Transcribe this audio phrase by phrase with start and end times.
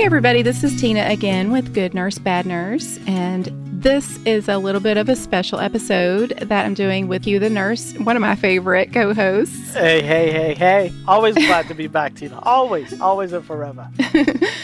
[0.00, 2.98] Hey, everybody, this is Tina again with Good Nurse, Bad Nurse.
[3.06, 3.52] And
[3.82, 7.50] this is a little bit of a special episode that I'm doing with you, the
[7.50, 9.74] nurse, one of my favorite co hosts.
[9.74, 10.92] Hey, hey, hey, hey.
[11.06, 12.40] Always glad to be back, Tina.
[12.44, 13.90] Always, always and forever.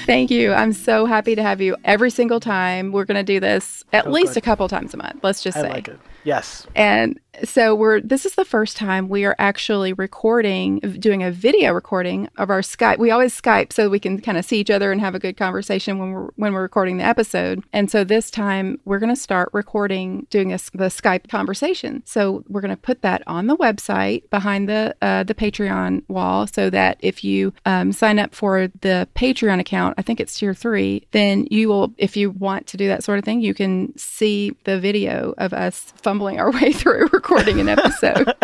[0.06, 0.54] Thank you.
[0.54, 2.90] I'm so happy to have you every single time.
[2.90, 4.38] We're going to do this at Oh, least good.
[4.38, 5.68] a couple times a month, let's just I say.
[5.68, 6.00] like it.
[6.24, 6.66] Yes.
[6.74, 11.72] And so we're this is the first time we are actually recording doing a video
[11.72, 12.98] recording of our Skype.
[12.98, 15.36] We always Skype so we can kind of see each other and have a good
[15.36, 17.62] conversation when we're when we're recording the episode.
[17.72, 22.02] And so this time we're going to start recording doing a, the Skype conversation.
[22.06, 26.46] So we're going to put that on the website behind the uh, the Patreon wall
[26.46, 30.54] so that if you um, sign up for the Patreon account, I think it's tier
[30.54, 33.96] 3, then you will if you want to do that sort of thing, you can
[33.96, 38.24] see the video of us fumbling our way through recording an episode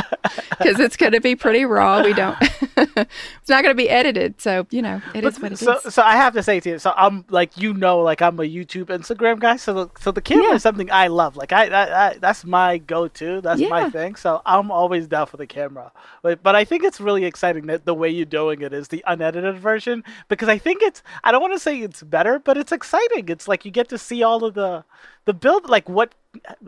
[0.58, 2.02] because it's going to be pretty raw.
[2.02, 2.36] We don't,
[2.76, 4.40] it's not going to be edited.
[4.40, 5.60] So, you know, it is what it is.
[5.60, 8.40] so, so I have to say to you, so I'm like you know, like I'm
[8.40, 9.54] a YouTube, Instagram guy.
[9.54, 10.54] So, the, so the camera Yeah.
[10.54, 11.36] is something I love.
[11.36, 13.40] Like I, I, I that's my go-to.
[13.40, 14.16] That's my thing.
[14.16, 15.92] So I'm always down for the camera.
[16.22, 19.04] But, but I think it's really exciting that the way you're doing it is the
[19.06, 21.04] unedited version because I think it's.
[21.22, 23.28] I don't want to say it's better, but it's exciting.
[23.28, 24.84] It's like you get to see all of the,
[25.24, 26.14] the build, like what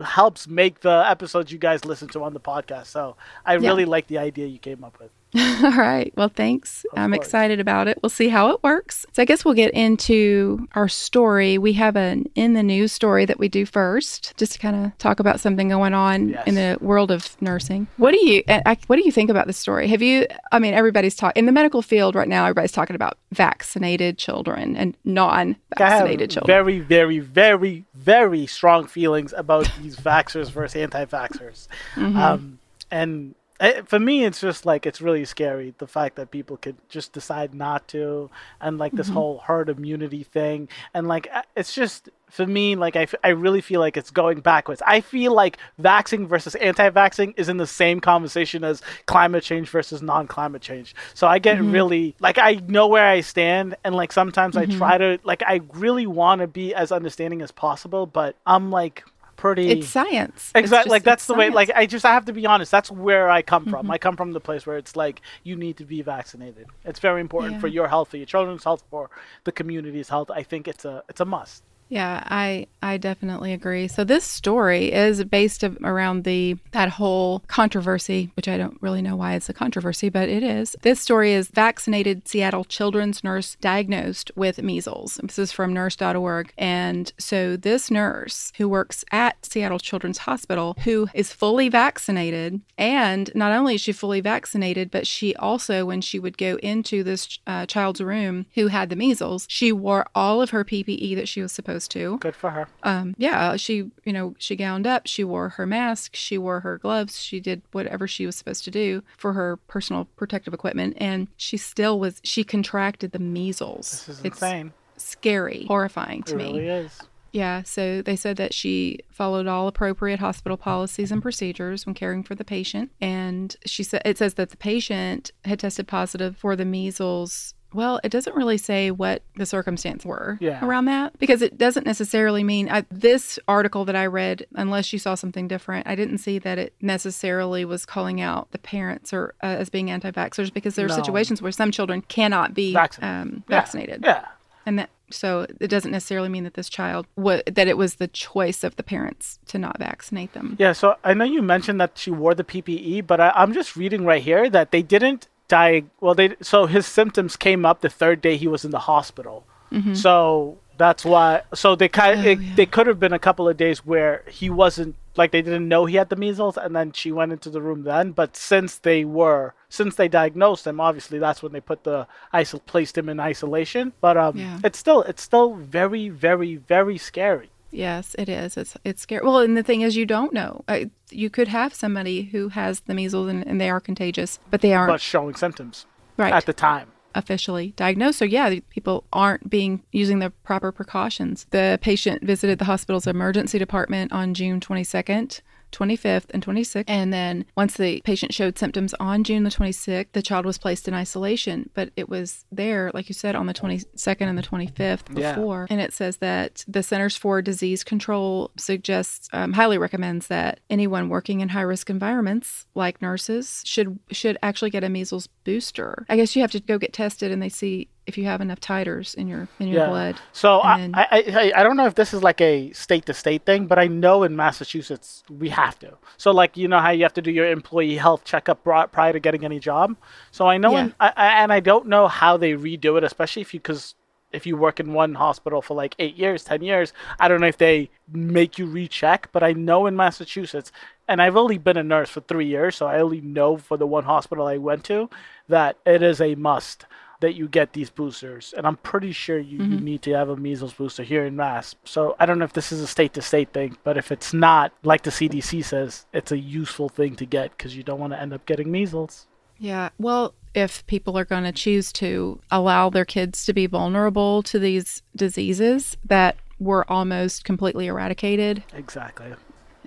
[0.03, 2.87] helps make the episodes you guys listen to on the podcast.
[2.87, 3.69] So I Yeah.
[3.69, 5.11] really like the idea you came up with.
[5.63, 6.13] All right.
[6.15, 6.85] Well, thanks.
[6.93, 7.25] Of I'm course.
[7.25, 7.99] excited about it.
[8.01, 9.05] We'll see how it works.
[9.13, 11.57] So, I guess we'll get into our story.
[11.57, 14.97] We have an in the news story that we do first, just to kind of
[14.97, 16.43] talk about something going on Yes.
[16.47, 17.87] in the world of nursing.
[17.97, 19.87] What do you I, What do you think about this story?
[19.89, 20.25] Have you?
[20.51, 22.43] I mean, everybody's talking in the medical field right now.
[22.45, 26.47] Everybody's talking about vaccinated children and non-vaccinated children.
[26.47, 31.67] very, very, very, very strong feelings about these vaxxers versus anti-vaxxers.
[31.95, 32.17] Mm-hmm.
[32.17, 32.59] Um,
[32.91, 33.35] and
[33.85, 37.53] for me, it's just like it's really scary the fact that people could just decide
[37.53, 38.29] not to,
[38.59, 38.97] and like Mm-hmm.
[38.97, 43.29] this whole herd immunity thing, and like it's just for me, like I, f- I
[43.29, 44.81] really feel like it's going backwards.
[44.85, 50.01] I feel like vaxing versus anti-vaxing is in the same conversation as climate change versus
[50.01, 50.93] non-climate change.
[51.13, 51.59] So I Mm-hmm.
[51.63, 55.43] get really like I know where I stand, and like sometimes I try to like
[55.43, 59.03] I really want to be as understanding as possible, but I'm like
[59.35, 59.69] pretty.
[59.69, 60.35] It's science.
[60.35, 61.49] It's Exactly, just- like that's the way.
[61.49, 62.71] Like I just I have to be honest.
[62.71, 63.71] That's where I come Mm-hmm.
[63.71, 63.91] from.
[63.91, 66.67] I come from the place where it's like you need to be vaccinated.
[66.83, 67.59] It's very important Yeah.
[67.61, 69.09] for your health, for your children's health, for
[69.43, 70.29] the community's health.
[70.31, 71.63] I think it's a it's a must.
[71.87, 73.87] Yeah, I I definitely agree.
[73.87, 79.15] So this story is based around the that whole controversy, which I don't really know
[79.15, 80.75] why it's a controversy, but it is.
[80.81, 85.19] This story is vaccinated Seattle children's nurse diagnosed with measles.
[85.23, 86.53] This is from nurse.org.
[86.57, 93.31] And so this nurse who works at Seattle Children's Hospital who is fully vaccinated and
[93.35, 97.39] not only is she fully vaccinated, but she also when she would go into this
[97.45, 101.41] uh, child's room who had the measles, she wore all of her PPE that she
[101.41, 102.17] was supposed to.
[102.19, 102.67] Good for her.
[102.83, 106.77] Um, yeah, she, you know, she gowned up, she wore her mask, she wore her
[106.77, 111.27] gloves, she did whatever she was supposed to do for her personal protective equipment, and
[111.37, 113.89] she still was, she contracted the measles.
[113.91, 114.73] This is it's insane.
[114.97, 116.43] scary, horrifying to It me.
[116.45, 116.99] really is.
[117.31, 122.23] Yeah, so they said that she followed all appropriate hospital policies and procedures when caring
[122.23, 122.91] for the patient.
[123.01, 127.53] And she said it says that the patient had tested positive for the measles.
[127.75, 130.63] Well, it doesn't really say what the circumstance were Yeah.
[130.65, 134.99] around that because it doesn't necessarily mean I, this article that I read, unless you
[134.99, 139.33] saw something different, I didn't see that it necessarily was calling out the parents or
[139.43, 140.95] uh, as being anti-vaxxers because there are No.
[140.95, 143.21] situations where some children cannot be Vaccinated.
[143.21, 143.55] um, Yeah.
[143.57, 144.25] vaccinated Yeah.
[144.65, 148.63] and that so it doesn't necessarily mean that this child that it was the choice
[148.63, 150.55] of the parents to not vaccinate them.
[150.57, 153.75] Yeah, so I know you mentioned that she wore the PPE, but I, I'm just
[153.75, 155.83] reading right here that they didn't die.
[155.99, 159.45] Well, they so his symptoms came up the third day he was in the hospital.
[159.93, 161.41] So that's why.
[161.53, 162.27] So they kind Mm-hmm.
[162.27, 162.55] Oh, it, yeah.
[162.55, 165.85] they could have been a couple of days where he wasn't like they didn't know
[165.85, 168.11] he had the measles, and then she went into the room then.
[168.11, 172.61] But since they were since they diagnosed him, obviously that's when they put the isol
[172.65, 173.91] placed him in isolation.
[173.99, 174.59] But um, Yeah.
[174.63, 177.49] it's still it's still very very very scary.
[177.71, 178.55] Yes, it is.
[178.57, 179.25] It's it's scary.
[179.25, 180.63] Well, and the thing is, you don't know.
[180.67, 184.61] I, you could have somebody who has the measles and, and they are contagious, but
[184.61, 185.85] they aren't But showing symptoms
[186.17, 186.87] right at the time.
[187.15, 188.19] officially diagnosed.
[188.19, 191.47] So yeah, people aren't being using the proper precautions.
[191.51, 195.41] The patient visited the hospital's emergency department on June 22nd.
[195.75, 196.83] 25th and 26th.
[196.87, 200.87] And then once the patient showed symptoms on June the 26th, the child was placed
[200.87, 201.69] in isolation.
[201.73, 205.33] But it was there, like you said, on the 22nd and the 25th Yeah.
[205.35, 205.67] before.
[205.69, 211.09] And it says that the Centers for Disease Control suggests, um, highly recommends that anyone
[211.09, 216.05] working in high risk environments, like nurses, should should actually get a measles booster.
[216.09, 218.59] I guess you have to go get tested and they see if you have enough
[218.59, 219.89] titers in your in your Yeah.
[219.89, 220.15] blood.
[220.31, 223.13] So I, And I, I I don't know if this is like a state to
[223.13, 225.97] state thing, but I know in Massachusetts we have to.
[226.17, 229.13] So like you know how you have to do your employee health checkup pri- prior
[229.13, 229.95] to getting any job.
[230.31, 230.83] So I know, Yeah.
[230.85, 233.95] in, I, I, and I don't know how they redo it, especially if you because
[234.31, 237.47] if you work in one hospital for like eight years, ten years, I don't know
[237.47, 239.29] if they make you recheck.
[239.31, 240.71] But I know in Massachusetts,
[241.07, 243.87] and I've only been a nurse for three years, so I only know for the
[243.87, 245.09] one hospital I went to
[245.47, 246.85] that it is a must
[247.21, 248.53] that you get these boosters.
[248.55, 249.85] And I'm pretty sure you, you mm-hmm.
[249.85, 251.75] need to have a measles booster here in Mass.
[251.85, 254.33] So I don't know if this is a state to state thing, but if it's
[254.33, 258.13] not, like the CDC says, it's a useful thing to get because you don't want
[258.13, 259.27] to end up getting measles.
[259.57, 259.89] Yeah.
[259.97, 264.59] Well, if people are going to choose to allow their kids to be vulnerable to
[264.59, 269.33] these diseases that were almost completely eradicated, Exactly.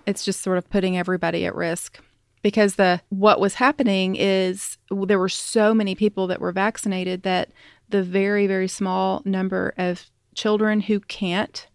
[0.06, 2.00] it's just sort of putting everybody at risk.
[2.42, 7.50] Because the what was happening is there were so many people that were vaccinated that
[7.88, 11.66] the very very small number of children who can't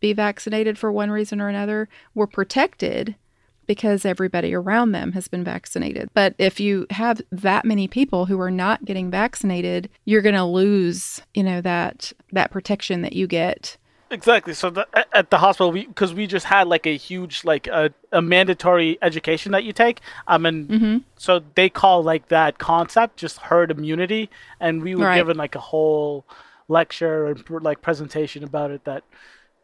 [0.00, 3.14] be vaccinated for one reason or another were protected
[3.66, 6.10] because everybody around them has been vaccinated.
[6.14, 10.44] But if you have that many people who are not getting vaccinated, you're going to
[10.44, 13.76] lose, you know, that that protection that you get.
[14.12, 14.52] Exactly.
[14.54, 17.92] So the, at- the hospital, we because we just had like a huge like a,
[18.12, 20.00] a mandatory education that you take.
[20.28, 24.28] Um, and so they call like that concept just herd immunity,
[24.60, 25.16] and we were Right.
[25.16, 26.24] given like a whole
[26.68, 29.02] lecture and like presentation about it that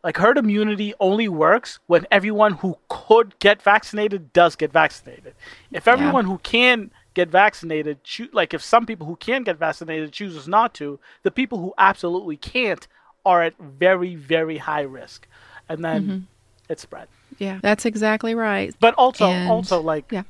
[0.03, 5.35] like herd immunity only works when everyone who could get vaccinated does get vaccinated.
[5.73, 10.13] If everyone who can get vaccinated, choo- like if some people who can get vaccinated
[10.13, 12.87] chooses not to, the people who absolutely can't
[13.29, 15.29] are at very very high risk,
[15.69, 16.73] and then mm-hmm.
[16.73, 17.09] it spread.
[17.39, 18.75] Yeah, that's exactly right.
[18.81, 20.23] But also And- also like yeah.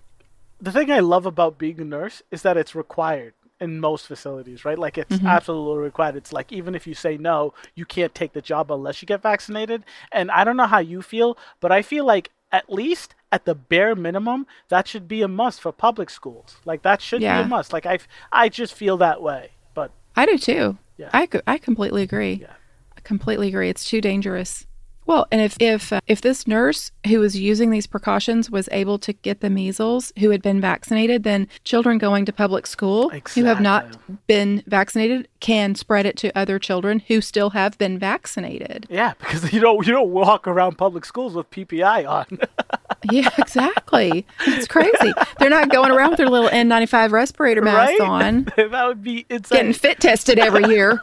[0.61, 4.65] the thing I love about being a nurse is that it's required in most facilities,
[4.65, 4.79] right?
[4.79, 5.27] Like it's mm-hmm.
[5.27, 6.17] absolutely required.
[6.17, 9.23] It's like even if you say no, you can't take the job unless you get
[9.23, 9.85] vaccinated.
[10.13, 13.55] And I don't know how you feel, but I feel like at least at the
[13.55, 16.57] bare minimum, that should be a must for public schools.
[16.65, 17.73] Like that should be a must.
[17.73, 17.99] Like I,
[18.33, 19.51] I just feel that way.
[19.75, 20.79] But I do too.
[20.97, 21.11] Yeah.
[21.13, 22.35] I, I completely agree.
[22.43, 22.55] Yeah.
[22.99, 23.69] I completely agree.
[23.69, 24.67] It's too dangerous.
[25.09, 28.99] Well, and if if uh, if this nurse who was using these precautions was able
[28.99, 33.45] to get the measles, who had been vaccinated, then children going to public school who
[33.45, 33.87] have not
[34.27, 38.87] been vaccinated can spread it to other children who still have been vaccinated.
[38.91, 42.27] yeah, because you don't you don't walk around public schools with PPE on.
[43.11, 44.27] yeah, exactly.
[44.47, 45.15] It's crazy.
[45.39, 48.09] They're not going around with their little N95 respirator masks right?
[48.09, 49.57] on, that would be insane.
[49.57, 51.03] getting fit tested every year.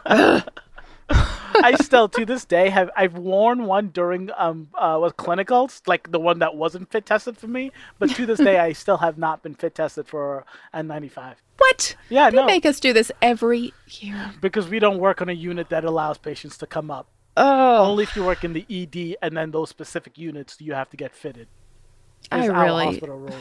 [1.62, 6.10] I still to this day have I've worn one during um uh with clinicals, like
[6.10, 7.72] the one that wasn't fit tested for me.
[7.98, 10.44] But to this day, I still have not been fit tested for
[10.74, 11.96] N95 What?
[12.08, 12.46] Yeah, they no.
[12.46, 14.32] make us do this every year.
[14.40, 17.08] because we don't work on a unit that allows patients to come up.
[17.36, 20.88] Oh, Only if you work in the ED and then those specific units you have
[20.90, 21.48] to get fitted.
[22.32, 23.34] I really, hospital rule.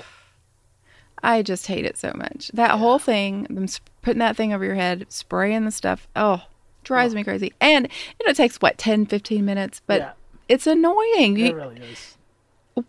[1.23, 2.51] I just hate it so much.
[2.53, 3.67] That whole thing, them
[4.01, 6.07] putting that thing over your head, spraying the stuff.
[6.15, 6.43] Oh,
[6.85, 7.53] drives me crazy.
[7.59, 7.87] And
[8.19, 10.11] you know, it takes what 10, 15 minutes, but Yeah.
[10.47, 11.37] it's annoying.
[11.37, 12.17] It You, really is.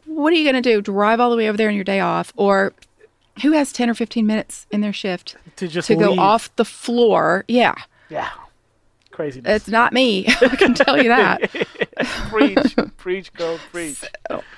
[0.05, 0.81] what are you going to do?
[0.81, 2.73] Drive all the way over there on your day off, or
[3.43, 6.65] who has ten or fifteen minutes in their shift To just to go off the
[6.65, 7.45] floor?
[7.49, 7.75] Yeah,
[8.09, 8.31] Yeah.
[9.11, 9.51] Craziness.
[9.63, 10.27] it's not me.
[10.41, 11.51] I can tell you that.
[12.31, 14.05] preach, preach, girl, preach.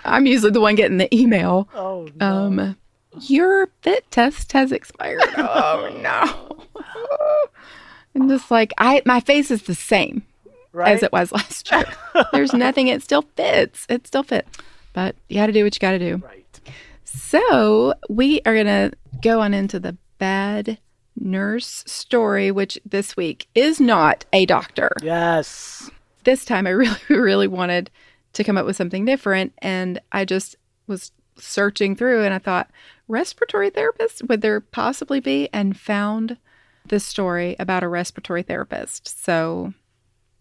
[0.05, 1.69] I'm usually the one getting the email.
[1.75, 2.27] Oh no.
[2.27, 2.77] Um,
[3.23, 5.21] your fit test has expired.
[5.37, 6.83] oh no.
[8.21, 10.23] I'm just like I my face is the same
[10.73, 10.93] right?
[10.93, 11.85] as it was last year.
[12.33, 13.87] There's nothing it still fits.
[13.89, 14.59] It still fits.
[14.93, 16.17] But you got to do what you got to do.
[16.17, 16.45] Right.
[17.05, 20.79] So, we are to go on into the bad
[21.21, 24.91] nurse story which this week is not a doctor.
[25.03, 25.91] Yes.
[26.25, 27.91] This time I really really wanted
[28.35, 30.57] to come up with something different and I just
[30.87, 32.71] was searching through and I thought
[33.09, 36.37] respiratory therapist would there possibly be and found
[36.89, 39.23] this story about a respiratory therapist.
[39.25, 39.73] So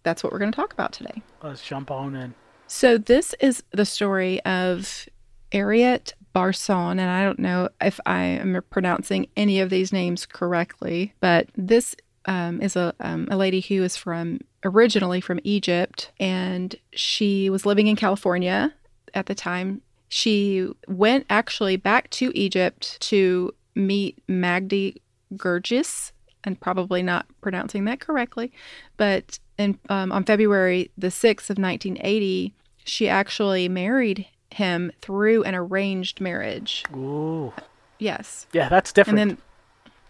[0.04, 1.22] that's what we're going to talk about today.
[1.44, 2.34] Let's jump on in.
[2.68, 5.08] So this is the story of
[5.52, 11.14] Ariette Barson, and I don't know if I am pronouncing any of these names correctly,
[11.20, 16.76] but this um, is a, um, a lady who is from originally from Egypt, and
[16.92, 18.74] she was living in California
[19.14, 19.82] at the time.
[20.10, 24.98] She went actually back to Egypt to meet Magdi
[25.34, 26.12] Gurgis,
[26.44, 28.52] and probably not pronouncing that correctly,
[28.96, 32.54] but in, um, on February the 6th of 1980,
[32.84, 36.84] she actually married him through an arranged marriage.
[36.96, 37.54] Ooh.
[38.00, 38.48] Yes.
[38.54, 39.20] Yeah, that's different.
[39.20, 39.38] And then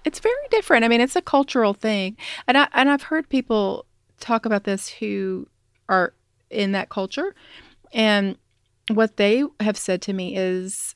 [0.07, 0.85] it's very different.
[0.85, 2.15] I mean, it's a cultural thing,
[2.47, 3.85] and I and I've heard people
[4.19, 5.47] talk about this who
[5.89, 6.13] are
[6.49, 7.35] in that culture,
[7.91, 8.37] and
[8.89, 10.95] what they have said to me is,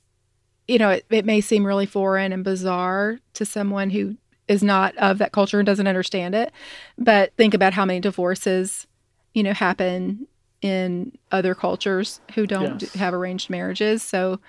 [0.67, 4.15] you know, it, it may seem really foreign and bizarre to someone who
[4.51, 6.51] is not of that culture and doesn't understand it,
[6.97, 8.85] but think about how many divorces,
[9.33, 10.27] you know, happen
[10.61, 12.93] in other cultures who don't Yes.
[12.95, 14.03] have arranged marriages.
[14.03, 14.39] So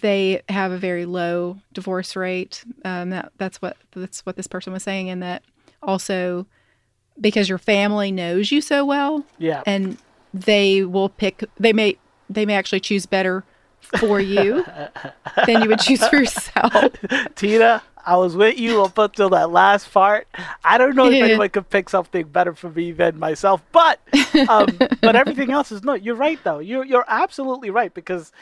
[0.00, 2.64] they have a very low divorce rate.
[2.84, 5.42] Um, that, that's what that's what this person was saying, and that
[5.82, 6.46] also
[7.20, 9.62] because your family knows you so well, Yeah.
[9.66, 9.98] and
[10.34, 11.44] they will pick.
[11.58, 11.96] They may
[12.30, 13.44] they may actually choose better
[13.80, 14.64] for you
[15.46, 16.72] than you would choose for yourself.
[17.36, 20.26] Tina, I was with you up until that last part.
[20.64, 24.00] I don't know if anyone could pick something better for me than myself, but
[24.48, 24.66] um,
[25.02, 25.94] but everything else is no.
[25.94, 26.58] You're right though.
[26.58, 28.32] You're you're absolutely right because.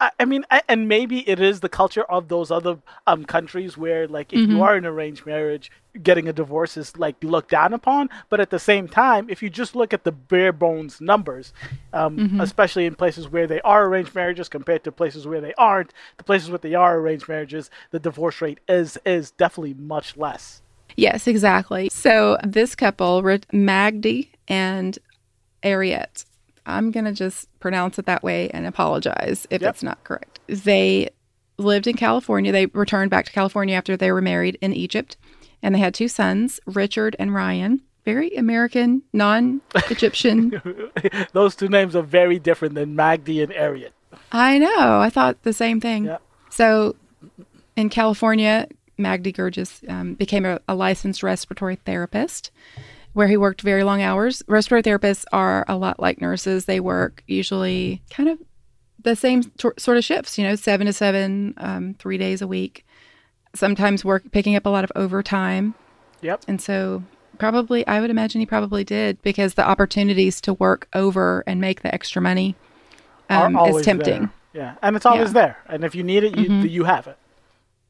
[0.00, 3.78] I I mean, a- and maybe it is the culture of those other um, countries
[3.78, 5.70] where, like, if you are in arranged marriage,
[6.02, 8.10] getting a divorce is like looked down upon.
[8.28, 11.52] But at the same time, if you just look at the bare bones numbers,
[11.92, 15.92] um, especially in places where they are arranged marriages compared to places where they aren't,
[16.16, 20.62] the places where they are arranged marriages, the divorce rate is is definitely much less.
[20.96, 21.88] Yes, exactly.
[21.90, 24.98] So this couple, Magdi and
[25.62, 26.24] Ariette,
[26.66, 29.70] I'm going to just pronounce it that way and apologize if Yep.
[29.74, 30.40] it's not correct.
[30.46, 31.10] They
[31.58, 32.52] lived in California.
[32.52, 35.16] They returned back to California after they were married in Egypt,
[35.64, 37.80] and they had two sons, Richard and Ryan.
[38.04, 40.60] Very American, non Egyptian.
[41.32, 43.92] Those two names are very different than Magdi and Ariette.
[44.30, 45.00] I know.
[45.00, 46.04] I thought the same thing.
[46.04, 46.22] Yep.
[46.50, 46.96] So
[47.76, 48.68] in California,
[48.98, 52.50] Magdi Gurgis um, became a, a licensed respiratory therapist
[53.14, 54.42] where he worked very long hours.
[54.46, 56.66] Respiratory therapists are a lot like nurses.
[56.66, 58.38] They work usually kind of
[59.02, 62.46] the same tor- sort of shifts, you know, seven to seven, um, three days a
[62.46, 62.84] week.
[63.54, 65.74] Sometimes work picking up a lot of overtime.
[66.22, 66.44] Yep.
[66.48, 67.02] And so
[67.38, 71.82] probably, I would imagine he probably did because the opportunities to work over and make
[71.82, 72.56] the extra money
[73.30, 74.20] um, is tempting.
[74.20, 74.30] there.
[74.52, 75.32] Yeah, and it's always Yeah.
[75.32, 75.58] there.
[75.68, 76.70] And if you need it, you Mhm.
[76.70, 77.16] you have it.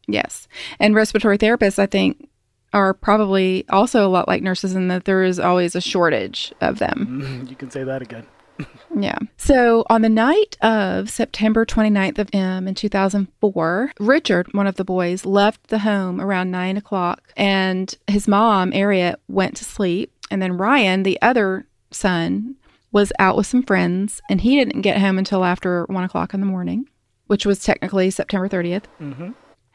[0.07, 0.49] Yes.
[0.79, 2.29] And respiratory therapists, I think,
[2.73, 6.79] are probably also a lot like nurses in that there is always a shortage of
[6.79, 7.43] them.
[7.45, 8.27] Mm, You can say that again.
[8.97, 9.19] Yeah.
[9.37, 14.85] So on the night of September 29th of M in 2004, Richard, one of the
[14.85, 20.13] boys, left the home around nine o'clock and his mom, Ariette, went to sleep.
[20.31, 22.55] And then Ryan, the other son,
[22.93, 26.41] was out with some friends and he didn't get home until after one o'clock in
[26.41, 26.89] the morning,
[27.27, 28.87] which was technically September 30th.
[28.99, 29.31] hmm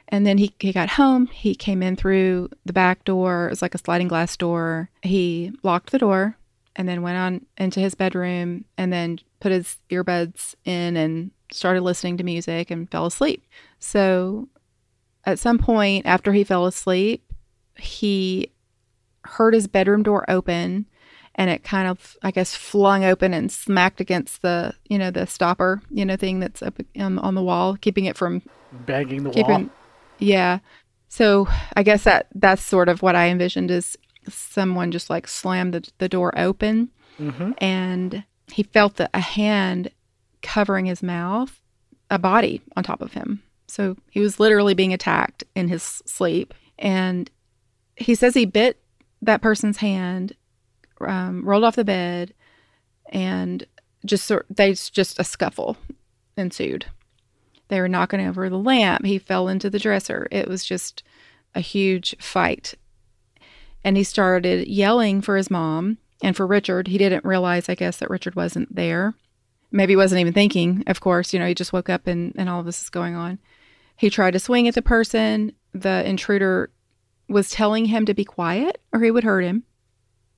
[0.07, 1.27] And then he, he got home.
[1.27, 3.47] He came in through the back door.
[3.47, 4.89] It was like a sliding glass door.
[5.03, 6.37] He locked the door
[6.75, 11.81] and then went on into his bedroom and then put his earbuds in and started
[11.81, 13.43] listening to music and fell asleep.
[13.79, 14.49] So
[15.25, 17.23] at some point after he fell asleep,
[17.75, 18.51] he
[19.25, 20.85] heard his bedroom door open
[21.35, 25.27] and it kind of i guess flung open and smacked against the you know the
[25.27, 28.41] stopper you know thing that's up um, on the wall keeping it from
[28.85, 29.69] Banging the wall.
[30.19, 30.59] yeah
[31.07, 33.97] so i guess that that's sort of what i envisioned is
[34.33, 39.91] someone just like slammed the, the door open hmm and he felt that a hand
[40.41, 41.59] covering his mouth
[42.09, 43.43] a body on top of him.
[43.67, 46.53] So he was literally being attacked in his sleep.
[46.77, 47.29] And
[47.95, 48.81] he says he bit
[49.21, 50.35] that person's hand
[51.01, 52.33] um, rolled off the bed
[53.11, 53.65] and
[54.05, 55.77] just sort they just a scuffle
[56.37, 56.85] ensued.
[57.67, 59.05] They were knocking over the lamp.
[59.05, 60.27] He fell into the dresser.
[60.31, 61.03] It was just
[61.53, 62.75] a huge fight
[63.83, 66.87] and he started yelling for his mom and for richard.
[66.87, 69.13] He didn't realize i guess that richard wasn't there.
[69.71, 71.33] Maybe he wasn't even thinking of course.
[71.33, 73.39] You know he just woke up and, and all this is going on.
[73.95, 75.53] He tried to swing at the person.
[75.73, 76.71] The intruder
[77.27, 79.63] was telling him to be quiet or he would hurt him.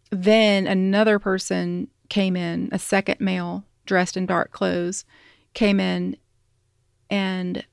[0.10, 5.06] Then another person came in, a second male dressed in dark clothes
[5.54, 6.18] came in.
[7.10, 7.66] And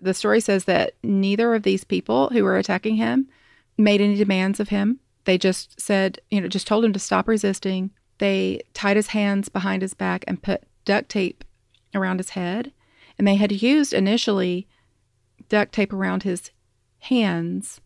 [0.00, 3.28] the story says that neither of these people who were attacking him
[3.76, 5.00] made any demands of him.
[5.26, 7.90] They just said, you know, just told him to stop resisting.
[8.18, 11.44] They tied his hands behind his back and put duct tape
[11.94, 12.72] around his head.
[13.18, 14.66] And they had used initially
[15.48, 16.50] duct tape around his
[17.00, 17.80] hands.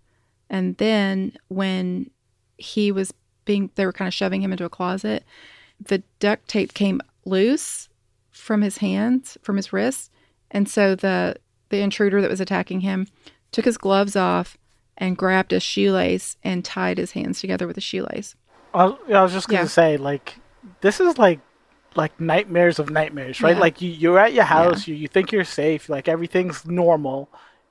[0.48, 2.10] And then when
[2.58, 3.12] he was
[3.44, 5.24] being, they were kind of shoving him into a closet,
[5.80, 7.88] the duct tape came loose
[8.30, 10.10] from his hands, from his wrists.
[10.50, 11.36] And so the
[11.70, 13.06] the intruder that was attacking him
[13.52, 14.58] took his gloves off
[15.00, 18.36] and grabbed a shoelace and tied his hands together with a shoelace.
[18.72, 19.68] I was, I was just gonna Yeah.
[19.68, 20.36] say, like,
[20.82, 21.40] this is like,
[21.96, 23.56] like nightmares of nightmares, right?
[23.56, 23.60] Yeah.
[23.60, 27.28] Like you, you're at your house, you, you think you're safe, like everything's normal,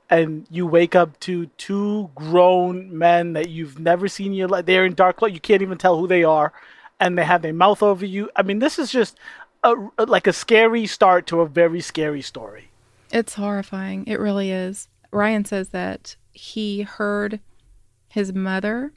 [0.10, 4.66] and you wake up to two grown men that you've never seen in your life.
[4.66, 5.34] They're in dark clothes.
[5.34, 6.52] You can't even tell who they are,
[7.00, 8.30] and they have their mouth over you.
[8.36, 9.18] I mean, this is just
[9.64, 9.74] a,
[10.06, 12.72] like a scary start to a very scary story.
[13.12, 14.06] It's horrifying.
[14.08, 14.90] It really is.
[15.12, 17.42] Ryan says that he heard
[18.08, 18.94] his mother.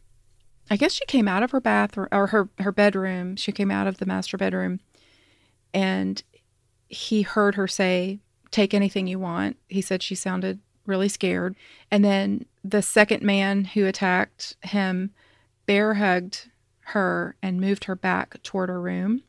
[0.71, 3.35] I guess she came out of her bathroom or her her bedroom.
[3.37, 4.79] She came out of the master bedroom,
[5.75, 6.23] and
[6.89, 8.21] he heard her say,
[8.53, 11.57] "Take anything you want." He said she sounded really scared.
[11.91, 15.13] And then the second man who attacked him
[15.67, 16.51] bear hugged
[16.87, 19.23] her and moved her back toward her room.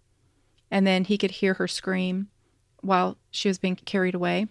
[0.72, 2.29] And then he could hear her scream
[2.82, 4.48] while she was being carried away.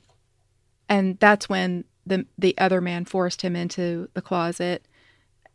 [0.88, 4.86] And that's when the the other man forced him into the closet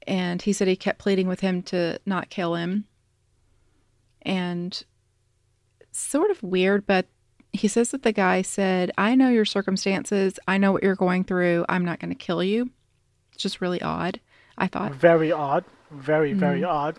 [0.08, 2.86] and he said he kept pleading with him to not kill him.
[4.22, 4.84] And
[5.92, 7.08] sort of weird, but
[7.52, 10.40] he says that the guy said, I know your circumstances.
[10.48, 11.66] I know what you're going through.
[11.68, 12.70] I'm not going to kill you.
[13.34, 14.20] It's just really odd,
[14.58, 14.94] I thought.
[14.94, 15.66] Very odd.
[15.92, 16.68] Very, very mm.
[16.68, 16.98] odd.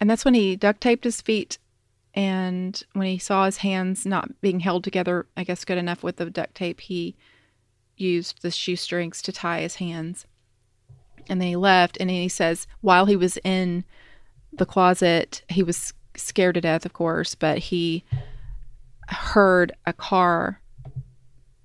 [0.00, 1.58] And that's when he duct taped his feet.
[2.14, 6.16] And when he saw his hands not being held together, I guess good enough with
[6.16, 7.16] the duct tape, he
[7.96, 10.26] used the shoestrings to tie his hands.
[11.28, 11.96] And then he left.
[12.00, 13.84] And he says, while he was in
[14.52, 18.04] the closet, he was scared to death, of course, but he
[19.08, 20.60] heard a car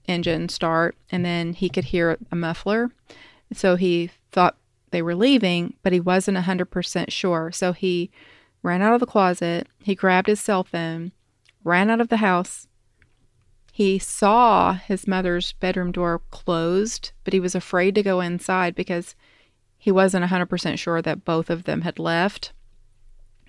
[0.08, 2.92] engine start and then he could hear a muffler.
[3.54, 4.58] So he thought
[4.92, 7.52] they were leaving, but he wasn't 100% sure.
[7.52, 8.10] So he
[8.64, 11.12] ran out of the closet, he grabbed his cell phone,
[11.64, 12.67] ran out of the house.
[13.78, 19.14] He saw his mother's bedroom door closed, but he was afraid to go inside because
[19.78, 22.54] he wasn't 100% sure that both of them had left.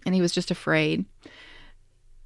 [0.04, 1.06] And he was just afraid.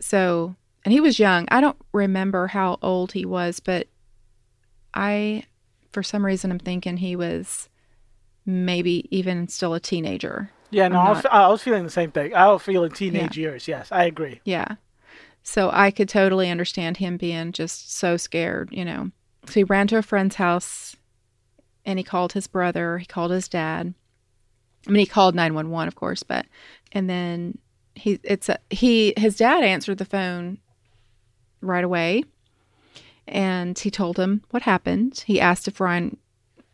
[0.01, 1.47] So and he was young.
[1.53, 3.87] I don't remember how old he was, but
[4.93, 5.45] I,
[5.93, 7.69] for some reason, I'm thinking he was
[8.45, 10.51] maybe even still a teenager.
[10.73, 12.35] Yeah, no, I was, I was, feeling the same thing.
[12.35, 13.43] I was feeling teenage yeah.
[13.43, 13.69] years.
[13.69, 14.41] Yes, I agree.
[14.45, 14.75] Yeah.
[15.43, 19.11] So I could totally understand him being just so scared, you know.
[19.47, 20.97] So he ran to a friend's house
[21.85, 23.95] and he called his brother, he called his dad.
[24.87, 26.47] I mean, he called 911, of course, but,
[26.93, 27.59] and then
[27.95, 30.59] he, it's a, he, his dad answered the phone
[31.61, 32.25] right away.
[33.29, 35.23] And he told him what happened.
[35.27, 36.17] He asked if Ryan,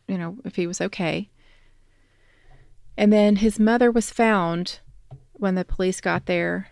[0.07, 1.29] you know, if he was okay.
[2.97, 4.81] And then his mother was found
[5.35, 6.69] when the police got there.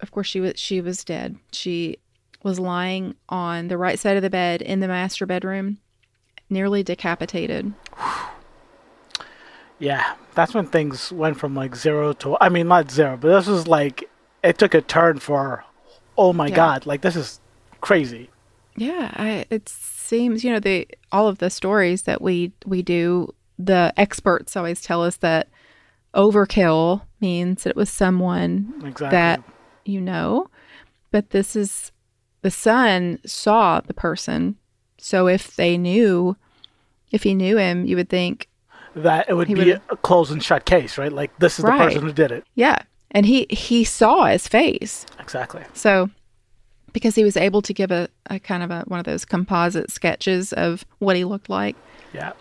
[0.00, 1.36] Of course, she was she was dead.
[1.52, 1.98] She
[2.42, 5.78] was lying on the right side of the bed in the master bedroom,
[6.48, 7.72] nearly decapitated.
[9.82, 13.46] Yeah, that's when things went from like zero to I mean not zero, but this
[13.46, 14.10] was like
[14.44, 15.64] it took a turn for
[16.18, 16.54] oh my yeah.
[16.54, 17.40] god, like this is
[17.80, 18.28] crazy.
[18.76, 23.34] Yeah, I, it seems you know the all of the stories that we we do.
[23.58, 25.48] The experts always tell us that
[26.14, 29.08] overkill means that it was someone exactly.
[29.10, 29.42] that
[29.90, 30.48] you know,
[31.10, 31.92] but this is
[32.42, 34.56] the son saw the person.
[34.98, 36.36] So if they knew,
[37.10, 38.48] if he knew him, you would think
[38.94, 41.12] that it would be would, a closed and shut case, right?
[41.12, 41.78] Like this is right.
[41.78, 42.44] the person who did it.
[42.54, 42.78] Yeah,
[43.10, 45.62] and he he saw his face exactly.
[45.74, 46.10] So
[46.92, 49.90] because he was able to give a, a kind of a one of those composite
[49.90, 51.76] sketches of what he looked like.
[52.12, 52.32] Yeah.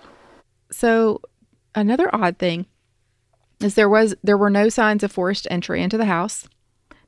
[0.71, 1.21] So
[1.75, 2.65] another odd thing
[3.61, 6.47] is there was there were no signs of forced entry into the house.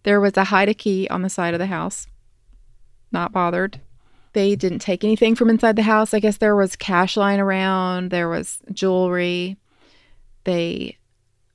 [0.03, 2.07] There was a hide a key on the side of the house.
[3.11, 3.81] Not bothered.
[4.33, 6.13] They didn't take anything from inside the house.
[6.13, 9.57] I guess there was cash lying around, there was jewelry.
[10.45, 10.97] They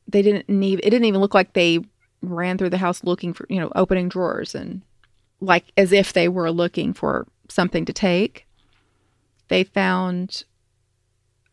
[0.09, 1.81] they didn't need it didn't even look like they
[2.23, 4.83] ran through the house looking for, you know, opening drawers and
[5.41, 8.47] like as if they were looking for something to take.
[9.49, 10.45] They found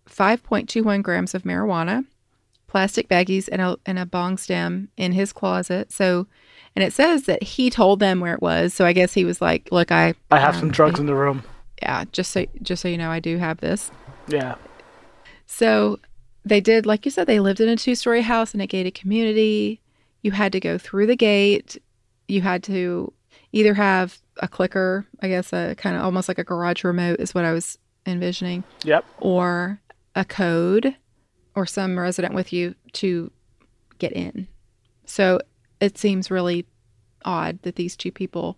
[0.10, 2.06] 5.21 grams of marijuana,
[2.68, 5.92] plastic baggies, and a, and a bong stem in his closet.
[5.92, 6.28] So,
[6.76, 8.74] and it says that he told them where it was.
[8.74, 11.16] So I guess he was like, "Look, I I have um, some drugs in the
[11.16, 11.44] room."
[11.82, 13.92] Yeah, just so just so you know, I do have this.
[14.28, 14.56] Yeah.
[15.46, 16.00] So
[16.46, 18.96] they did, like you said, they lived in a two story house in a gated
[18.96, 19.82] community.
[20.22, 21.78] You had to go through the gate.
[22.28, 23.14] You had to
[23.52, 27.36] either have a clicker, I guess a kind of almost like a garage remote is
[27.36, 28.64] what I was envisioning.
[28.84, 29.06] Yep.
[29.20, 29.80] Or
[30.16, 30.96] a code
[31.56, 33.32] or some resident with you to
[34.00, 34.48] get in.
[35.06, 35.40] So
[35.84, 36.66] it seems really
[37.26, 38.58] odd that these two people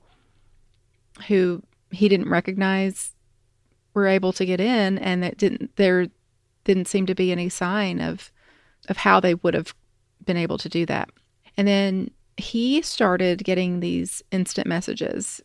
[1.27, 3.13] who he didn't recognize
[3.93, 6.07] were able to get in and that didn't there
[6.65, 8.31] didn't seem to be any sign of
[8.89, 9.73] of how they would have
[10.23, 11.09] been able to do that.
[11.57, 15.41] And then he started getting these instant messages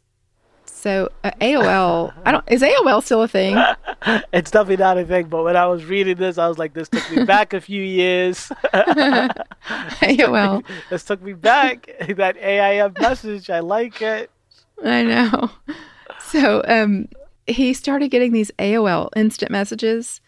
[0.66, 2.44] So uh, AOL, I don't.
[2.48, 3.54] Is AOL still a thing?
[4.32, 5.28] it's definitely not a thing.
[5.28, 7.82] But when I was reading this, I was like, this took me back a few
[7.82, 8.50] years.
[10.00, 10.64] AOL.
[10.90, 11.90] this took me back.
[12.16, 14.30] That AIM message, I like it.
[14.84, 15.50] I know.
[16.20, 17.08] So um,
[17.46, 20.20] he started getting these AOL instant messages.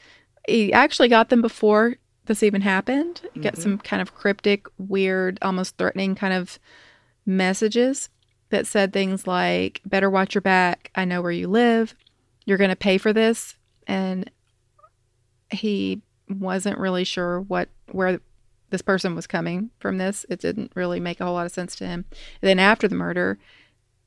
[0.46, 3.22] He actually got them before this even happened.
[3.34, 6.58] He got some kind of cryptic, weird, almost threatening kind of
[7.26, 8.10] messages
[8.50, 10.90] that said things like, Better watch your back.
[10.94, 11.94] I know where you live.
[12.44, 13.56] You're going to pay for this.
[13.86, 14.30] And
[15.50, 18.20] he wasn't really sure what, where
[18.70, 20.26] this person was coming from this.
[20.28, 22.04] It didn't really make a whole lot of sense to him.
[22.40, 23.38] And then after the murder,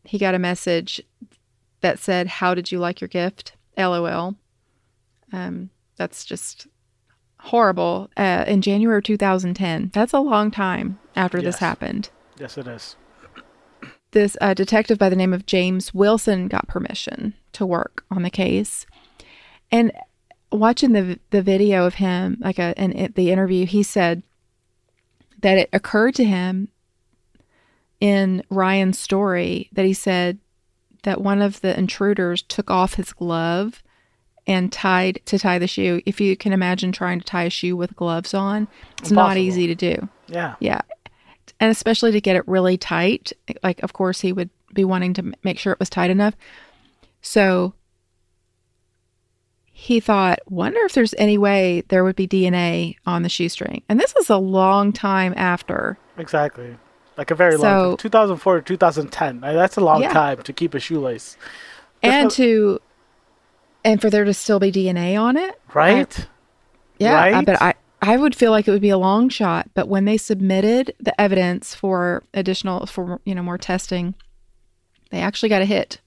[0.03, 1.01] he got a message
[1.81, 3.53] that said, How did you like your gift?
[3.77, 4.35] LOL.
[5.31, 6.67] Um, that's just
[7.39, 8.09] horrible.
[8.17, 9.91] Uh, in January of 2010.
[9.93, 12.09] That's a long time after this happened.
[12.39, 12.95] Yes, it is.
[14.11, 18.29] This uh, detective by the name of James Wilson got permission to work on the
[18.29, 18.85] case.
[19.71, 19.91] And
[20.51, 24.23] watching the the video of him, like a, in the interview, he said
[25.41, 26.69] that it occurred to him
[27.99, 30.39] in Ryan's story that he said
[31.03, 33.83] that one of the intruders took off his glove
[34.47, 36.01] and tied to tie the shoe.
[36.05, 38.67] If you can imagine trying to tie a shoe with gloves on,
[38.99, 40.09] it's not easy to do.
[40.27, 40.55] Yeah.
[40.59, 40.81] Yeah.
[41.59, 43.33] And especially to get it really tight.
[43.63, 46.35] Like, of course, he would be wanting to make sure it was tight enough.
[47.21, 47.73] So
[49.77, 53.83] he thought, wonder if there's any way there would be DNA on the shoestring.
[53.89, 55.97] And this is a long time after.
[56.17, 56.77] Exactly.
[57.17, 57.97] Like a very long time.
[57.97, 59.41] 2004 to 2010.
[59.41, 60.13] That's a long Yeah.
[60.13, 61.35] time to keep a shoelace.
[62.01, 62.79] And Just to,
[63.83, 65.59] and for there to still be DNA on it.
[65.73, 66.25] Right?
[66.97, 67.19] Yeah.
[67.21, 69.69] I, but I, I would feel like it would be a long shot.
[69.73, 74.15] But when they submitted the evidence for additional, for, you know, more testing,
[75.11, 75.99] they actually got a hit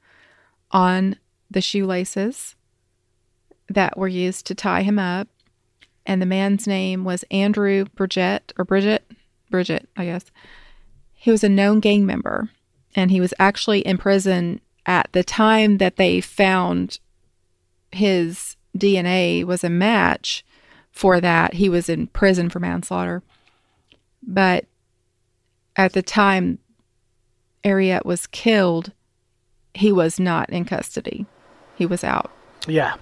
[0.71, 1.17] on
[1.51, 2.55] the shoelaces
[3.69, 5.29] that were used to tie him up.
[6.07, 9.11] And the man's name was Andrew Bridget or Bridget,
[9.51, 10.25] Bridget, I guess.
[11.13, 12.49] He was a known gang member
[12.95, 16.99] and he was actually in prison at the time that they found
[17.93, 20.45] his DNA was a match
[20.91, 21.55] for that.
[21.55, 23.23] He was in prison for manslaughter.
[24.23, 24.65] But
[25.77, 26.59] at the time
[27.65, 28.93] Ariette was killed,
[29.75, 31.27] he was not in custody.
[31.77, 32.33] He was out.
[32.67, 32.97] Yeah.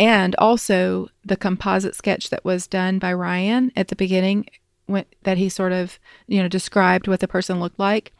[0.00, 4.46] And also the composite sketch that was done by Ryan at the beginning
[4.86, 8.12] when, that he sort of, you know, described what the person looked like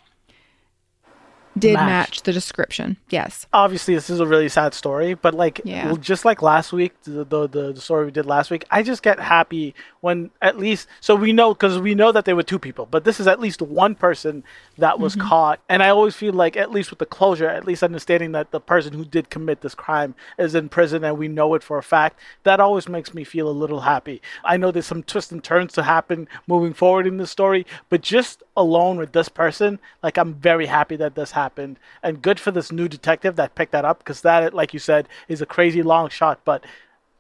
[1.60, 1.86] did Matched.
[1.86, 2.96] match the description.
[3.10, 3.46] Yes.
[3.52, 5.94] obviously this is a really sad story but like Yeah.
[6.00, 9.02] just like last week the, the the the story we did last week i just
[9.02, 12.58] get happy when at least so we know because we know that there were two
[12.58, 14.42] people but this is at least one person
[14.78, 15.28] that was Mm-hmm.
[15.28, 18.50] caught and i always feel like at least with the closure at least understanding that
[18.52, 21.76] the person who did commit this crime is in prison and we know it for
[21.78, 25.32] a fact that always makes me feel a little happy i know there's some twists
[25.32, 29.78] and turns to happen moving forward in the story but just alone with this person
[30.02, 33.72] like i'm very happy that this happened and good for this new detective that picked
[33.72, 36.64] that up because that like you said is a crazy long shot but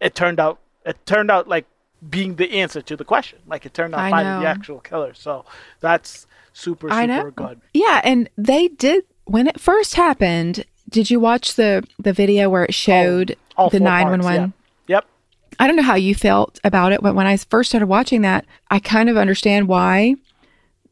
[0.00, 1.66] it turned out it turned out like
[2.08, 5.14] being the answer to the question like it turned out I finding the actual killer
[5.14, 5.44] so
[5.80, 7.30] that's super I super know.
[7.30, 10.64] good Yeah, and they did when it first happened.
[10.88, 14.22] Did you watch the the video where it oh, showed all the four nine one
[14.22, 14.52] one?
[14.86, 15.06] yep
[15.58, 18.44] I don't know how you felt about it, but when I first started watching that,
[18.70, 20.16] I kind of understand why.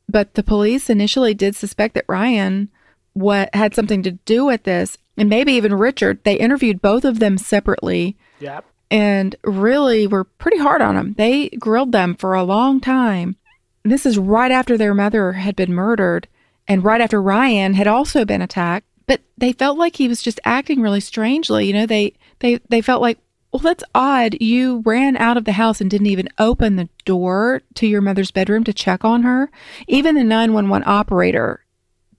[0.08, 2.70] But the police initially did suspect that Ryan
[3.18, 6.22] what had something to do with this, and maybe even Richard.
[6.24, 11.14] They interviewed both of them separately yep and really were pretty hard on them.
[11.18, 13.36] They grilled them for a long time.
[13.84, 16.28] This is right after their mother had been murdered
[16.66, 20.40] and right after Ryan had also been attacked, but they felt like he was just
[20.44, 21.66] acting really strangely.
[21.66, 23.18] You know, they they they felt like,
[23.50, 24.36] "Well, that's odd.
[24.40, 28.30] You ran out of the house and didn't even open the door to your mother's
[28.30, 29.50] bedroom to check on her."
[29.86, 31.64] Even the 911 operator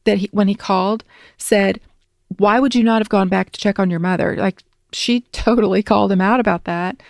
[0.05, 1.03] that he when he called
[1.37, 1.79] said,
[2.37, 5.83] "Why would you not have gone back to check on your mother?" Like she totally
[5.83, 7.01] called him out about that.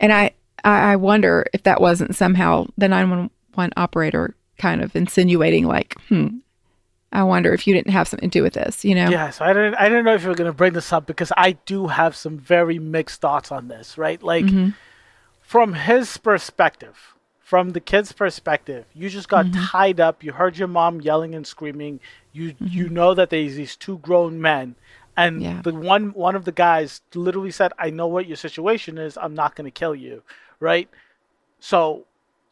[0.00, 0.32] And I,
[0.64, 6.38] I I wonder if that wasn't somehow the 911 operator kind of insinuating, like, hmm,
[7.12, 9.08] I wonder if you didn't have something to do with this, you know?
[9.08, 11.32] Yeah, so I didn't I didn't know if you were gonna bring this up because
[11.36, 14.22] I do have some very mixed thoughts on this, right?
[14.22, 14.70] Like Mm-hmm.
[15.40, 17.14] from his perspective,
[17.48, 19.64] from the kid's perspective, you just got Mm-hmm.
[19.72, 21.98] tied up, you heard your mom yelling and screaming,
[22.38, 24.74] you you know that there's these two grown men
[25.16, 25.62] and Yeah.
[25.62, 29.34] the one one of the guys literally said, I know what your situation is, I'm
[29.42, 30.22] not gonna kill you,
[30.60, 30.88] right?
[31.60, 32.04] So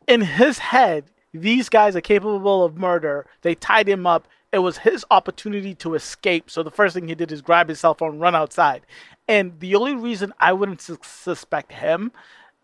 [0.06, 1.04] in his head,
[1.48, 3.26] these guys are capable of murder.
[3.42, 6.48] They tied him up it was his opportunity to escape.
[6.50, 8.82] So the first thing he did is grab his cell phone, run outside.
[9.28, 12.12] And the only reason I wouldn't su- suspect him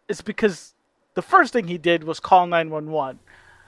[0.09, 0.73] is because
[1.15, 3.19] the first thing he did was call 911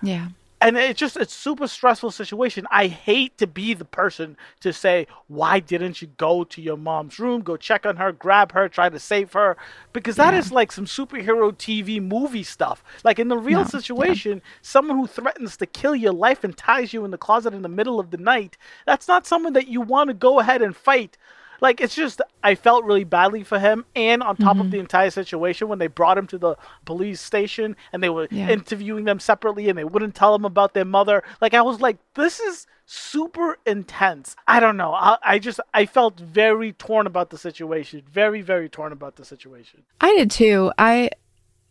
[0.02, 0.28] Yeah.
[0.60, 2.66] and it's just a super stressful situation.
[2.70, 7.18] I hate to be the person to say, "Why didn't you go to your mom's
[7.18, 9.58] room, go check on her, grab her, try to save her?"
[9.92, 10.40] Because that Yeah.
[10.40, 12.82] is like some superhero TV movie stuff.
[13.04, 13.78] Like in the real No, yeah.
[13.78, 17.60] situation, someone who threatens to kill your life and ties you in the closet in
[17.62, 20.74] the middle of the night, that's not someone that you want to go ahead and
[20.74, 21.18] fight.
[21.60, 24.60] Like it's just I felt really badly for him and on top Mm-hmm.
[24.60, 28.28] of the entire situation when they brought him to the police station and they were
[28.30, 28.50] Yeah.
[28.50, 31.22] interviewing them separately and they wouldn't tell him about their mother.
[31.40, 34.36] Like I was like this is super intense.
[34.46, 34.92] I don't know.
[34.92, 38.02] I, I just I felt very torn about the situation.
[38.10, 39.84] Very very torn about the situation.
[40.00, 40.70] I did too.
[40.78, 41.10] I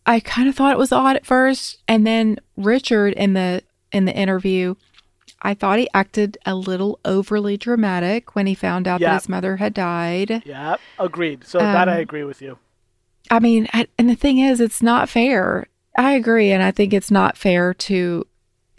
[0.05, 4.05] I kind of thought it was odd at first, and then Richard in the in
[4.05, 4.75] the interview,
[5.43, 9.09] I thought he acted a little overly dramatic when he found out Yeah.
[9.09, 10.41] that his mother had died.
[10.45, 11.43] Yeah, agreed.
[11.45, 12.57] So that I Um, agree with you.
[13.29, 15.67] I mean, I, and the thing is, it's not fair.
[15.97, 18.25] I agree, and I think it's not fair to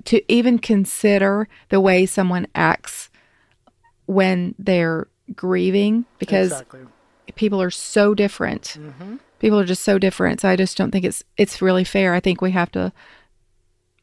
[0.04, 3.08] to even consider the way someone acts
[4.06, 6.80] when they're grieving because exactly.
[7.36, 8.78] people are so different.
[8.98, 10.40] hmm People are just so different.
[10.40, 12.14] So I just don't think it's it's really fair.
[12.14, 12.92] I think we have to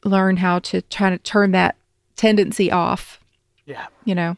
[0.04, 1.76] learn how to try to turn that
[2.16, 3.20] tendency off,
[3.66, 3.86] Yeah.
[4.04, 4.36] you know,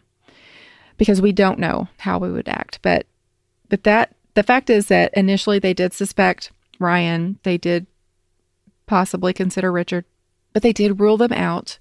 [0.97, 2.79] because we don't know how we would act.
[2.83, 3.07] But
[3.69, 7.39] but that the fact is that initially they did suspect Ryan.
[7.43, 7.87] They did
[8.87, 10.05] possibly consider Richard,
[10.53, 11.79] but they did rule them out.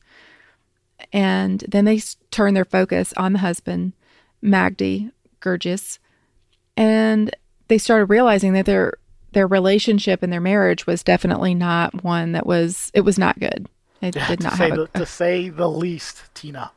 [1.11, 1.99] And then they
[2.31, 3.93] turned their focus on the husband,
[4.43, 5.99] Magdi Gurgis,
[6.77, 7.35] and
[7.67, 8.93] they started realizing that their
[9.33, 13.67] their relationship and their marriage was definitely not one that was it was not good.
[14.03, 16.71] It Yeah, did not have the, a, to say the least, Tina.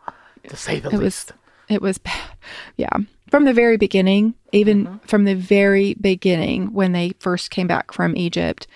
[0.48, 1.32] To say the It was- least.
[1.68, 2.30] it was bad.
[2.76, 2.96] Yeah.
[3.30, 5.06] From the very beginning, even Mm-hmm.
[5.06, 8.66] from the very beginning when they first came back from Egypt,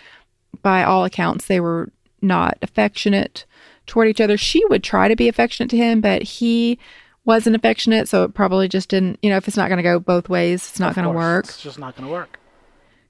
[0.63, 3.45] by all accounts they were not affectionate
[3.87, 4.37] toward each other.
[4.37, 6.79] She would try to be affectionate to him, but he
[7.25, 10.01] wasn't affectionate, so it probably just didn't, you know, if it's not going to go
[10.01, 11.45] both ways, it's not going to work.
[11.45, 12.39] It's just not going to work.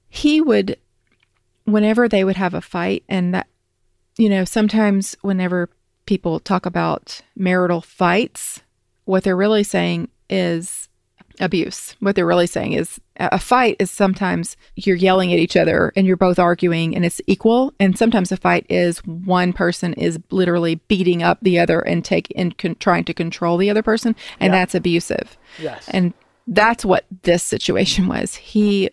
[0.09, 0.77] he would
[1.65, 3.47] whenever they would have a fight and that
[4.21, 5.69] you know sometimes whenever
[6.05, 8.61] people talk about marital fights
[9.05, 10.87] what they're really saying is
[11.39, 15.91] abuse what they're really saying is a fight is sometimes you're yelling at each other
[15.95, 20.19] and you're both arguing and it's equal and sometimes a fight is one person is
[20.29, 24.15] literally beating up the other and take and con- trying to control the other person
[24.39, 24.59] and Yeah.
[24.59, 25.87] that's abusive Yes.
[25.89, 26.13] and
[26.47, 28.35] that's what this situation was.
[28.35, 28.89] He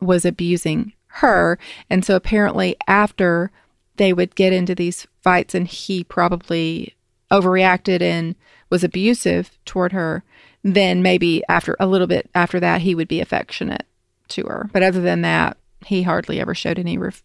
[0.00, 1.58] was abusing her.
[1.90, 3.50] And so apparently, after
[3.96, 6.94] they would get into these fights and he probably
[7.30, 8.34] overreacted and
[8.70, 10.22] was abusive toward her,
[10.62, 13.86] then maybe after a little bit after that, he would be affectionate
[14.28, 14.70] to her.
[14.72, 17.22] But other than that, he hardly ever showed any ref-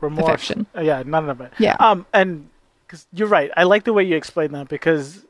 [0.00, 0.24] remorse.
[0.24, 0.66] affection.
[0.76, 1.52] Uh, Yeah, none of it.
[1.58, 1.76] Yeah.
[1.80, 2.48] Um, and
[2.86, 5.24] because you're right, I like the way you explain that because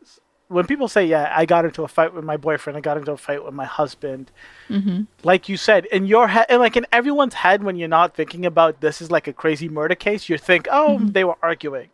[0.49, 3.13] when people say, "Yeah, I got into a fight with my boyfriend, I got into
[3.13, 4.31] a fight with my husband,"
[4.69, 5.03] mm-hmm.
[5.23, 8.47] like you said, in your head, and like in everyone's head, when you're not thinking
[8.47, 11.09] about this is like a crazy murder case, you think, "Oh, mm-hmm.
[11.09, 11.89] they were arguing,"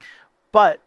[0.53, 0.81] but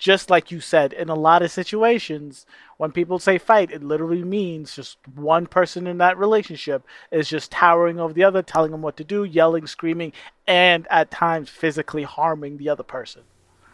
[0.00, 2.46] just like you said, in a lot of situations,
[2.78, 7.52] when people say fight, it literally means just one person in that relationship is just
[7.52, 10.14] towering over the other, telling them what to do, yelling, screaming,
[10.46, 13.22] and at times physically harming the other person.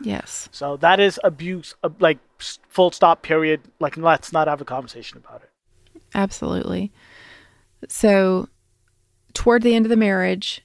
[0.00, 0.48] yes.
[0.50, 3.60] So that is abuse, like full stop, period.
[3.80, 5.50] Like, let's not have a conversation about it.
[6.14, 6.92] Absolutely.
[7.88, 8.48] So,
[9.32, 10.62] toward the end of the marriage,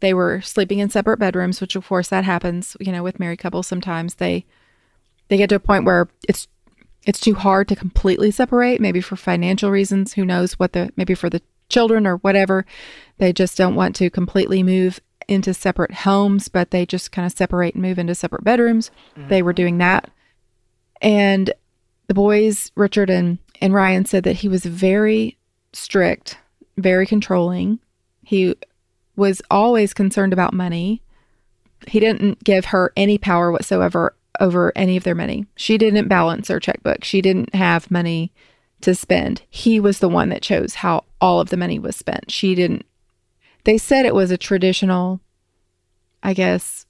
[0.00, 3.38] they were sleeping in separate bedrooms, which of course that happens, you know, with married
[3.38, 4.16] couples sometimes.
[4.16, 4.44] They
[5.28, 6.48] they get to a point where it's
[7.04, 11.14] it's too hard to completely separate, maybe for financial reasons, who knows what the maybe
[11.14, 12.64] for the children or whatever.
[13.18, 17.32] They just don't want to completely move into separate homes, but they just kind of
[17.32, 18.90] separate and move into separate bedrooms.
[19.16, 19.28] Mm-hmm.
[19.28, 20.10] They were doing that.
[21.00, 21.52] And
[22.06, 25.38] the boys, Richard and, and Ryan, said that he was very
[25.72, 26.38] strict,
[26.76, 27.78] very controlling.
[28.22, 28.56] He
[29.16, 31.02] was always concerned about money.
[31.86, 35.46] He didn't give her any power whatsoever over any of their money.
[35.56, 37.04] She didn't balance her checkbook.
[37.04, 38.32] She didn't have money
[38.80, 39.42] to spend.
[39.50, 42.30] He was the one that chose how all of the money was spent.
[42.30, 42.86] She didn't.
[43.64, 45.20] They said it was a traditional,
[46.22, 46.86] I guess,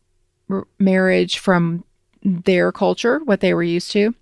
[0.51, 1.85] r- marriage from
[2.37, 4.14] their culture, what they were used to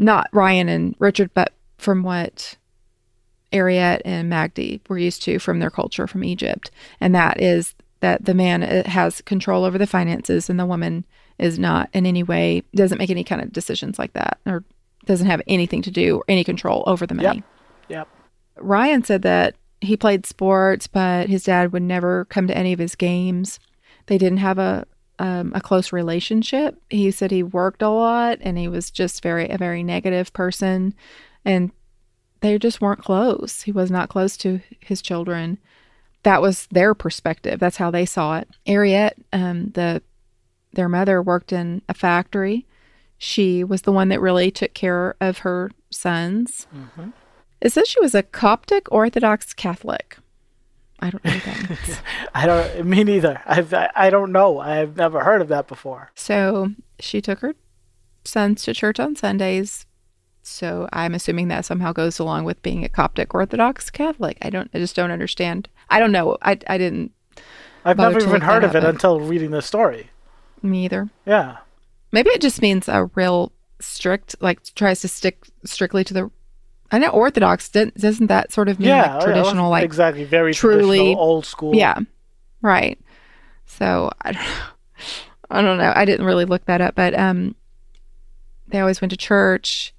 [0.00, 2.56] not Ryan and Richard, but from what
[3.52, 6.70] Ariette and Magdi were used to from their culture from Egypt.
[7.00, 11.04] And that is that the man uh, has control over the finances and the woman
[11.38, 14.64] is not in any way, doesn't make any kind of decisions like that or
[15.04, 17.42] doesn't have anything to do or any control over the money.
[17.88, 18.08] Yep.
[18.56, 22.78] Ryan said that he played sports, but his dad would never come to any of
[22.78, 23.60] his games.
[24.06, 24.86] They didn't have a
[25.20, 26.80] um, a close relationship.
[26.88, 30.94] He said he worked a lot and he was just very a very negative person,
[31.44, 31.70] and
[32.40, 33.62] they just weren't close.
[33.62, 35.58] He was not close to his children.
[36.22, 37.60] That was their perspective.
[37.60, 38.48] That's how they saw it.
[38.66, 40.02] Ariette, um, the
[40.72, 42.66] their mother worked in a factory.
[43.18, 46.66] She was the one that really took care of her sons.
[46.72, 47.10] hmm
[47.60, 50.16] It says she was a Coptic Orthodox Catholic.
[51.00, 52.00] I don't know what that means.
[52.34, 52.86] I don't.
[52.86, 53.42] Me neither.
[53.46, 53.72] I've.
[53.74, 54.58] I, I don't know.
[54.58, 56.10] I've never heard of that before.
[56.14, 57.54] so she took her
[58.24, 59.86] sons to church on Sundays.
[60.42, 64.38] So I'm assuming that somehow goes along with being a Coptic Orthodox Catholic.
[64.42, 64.70] I don't.
[64.74, 65.68] I just don't understand.
[65.88, 66.36] I don't know.
[66.42, 67.12] I I didn't.
[67.84, 70.10] I've never even heard of it until reading this story.
[70.62, 71.08] Me either.
[71.24, 71.58] Yeah.
[72.12, 76.30] Maybe it just means a real strict, like tries to stick strictly to the.
[76.92, 79.14] I know Orthodox doesn't, doesn't that sort of mean yeah.
[79.14, 80.24] like yeah, traditional, like exactly.
[80.24, 81.74] Very truly- traditional, old school.
[81.74, 81.98] Yeah.
[82.62, 82.98] Right.
[83.66, 84.46] So I don't
[85.50, 85.92] I don't know.
[85.94, 87.54] I didn't really look that up, but um
[88.68, 89.92] they always went to church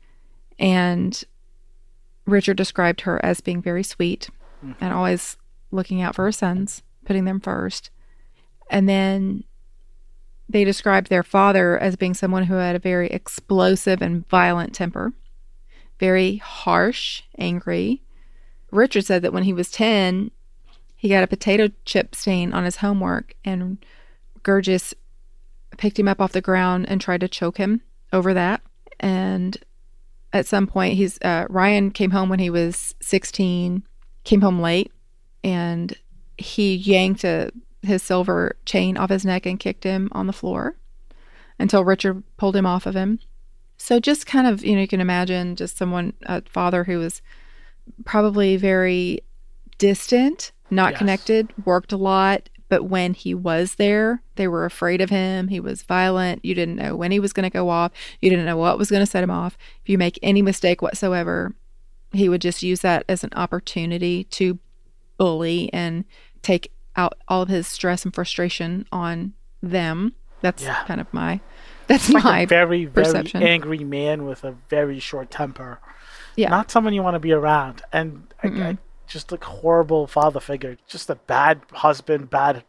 [0.59, 1.23] and
[2.25, 4.29] Richard described her as being very sweet
[4.63, 4.75] Mhm.
[4.79, 5.37] and always
[5.71, 7.89] looking out for her sons, putting them first.
[8.69, 9.43] And then
[10.47, 15.13] they described their father as being someone who had a very explosive and violent temper,
[16.01, 18.01] very harsh, angry.
[18.71, 20.31] Richard said that when he was 10,
[20.97, 23.77] he got a potato chip stain on his homework, and
[24.43, 24.95] Gurgis
[25.77, 28.61] picked him up off the ground and tried to choke him over that.
[28.99, 29.57] And
[30.33, 33.83] at some point, he's uh, Ryan came home when he was 16,
[34.23, 34.91] came home late,
[35.43, 35.95] and
[36.35, 37.51] he yanked a,
[37.83, 40.75] his silver chain off his neck and kicked him on the floor
[41.59, 43.19] until Richard pulled him off of him.
[43.81, 47.21] So just kind of, you know, you can imagine just someone, a father who was
[48.05, 49.21] probably very
[49.79, 50.99] distant, not Yes.
[50.99, 55.47] connected, worked a lot, but when he was there, they were afraid of him.
[55.47, 56.45] He was violent.
[56.45, 57.91] You didn't know when he was going to go off.
[58.21, 59.57] You didn't know what was going to set him off.
[59.83, 61.55] If you make any mistake whatsoever,
[62.13, 64.59] he would just use that as an opportunity to
[65.17, 66.05] bully and
[66.43, 70.13] take out all of his stress and frustration on them.
[70.41, 70.83] That's Yeah.
[70.85, 71.41] kind of my
[71.91, 73.43] that's Like my a very, very perception.
[73.43, 75.79] angry man with a very short temper.
[76.35, 76.49] Yeah.
[76.49, 77.81] Not someone you want to be around.
[77.91, 78.77] And I, I,
[79.07, 80.77] just like horrible father figure.
[80.87, 82.63] Just a bad husband, bad,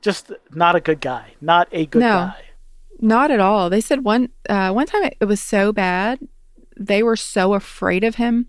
[0.00, 1.34] just not a good guy.
[1.40, 2.08] Not a good No.
[2.08, 2.42] guy.
[3.00, 3.68] Not at all.
[3.68, 6.20] They said one uh, one time it, it was so bad,
[6.76, 8.46] they were so afraid of him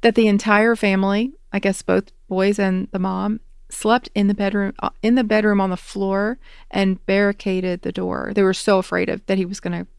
[0.00, 3.40] that the entire family, I guess both boys and the mom,
[3.72, 6.38] slept in the bedroom uh, in the bedroom on the floor
[6.70, 8.32] and barricaded the door.
[8.34, 9.90] They were so afraid of that he was going to,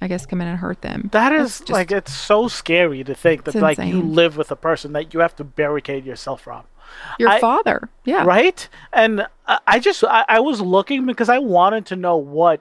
[0.00, 1.08] I guess, come in and hurt them.
[1.12, 4.92] That's just- like it's so scary to think that like you live with a person
[4.92, 6.64] that you have to barricade yourself from.
[7.18, 11.38] Your I- father, yeah, right and I- i just I, I was looking because i
[11.38, 12.60] wanted to know what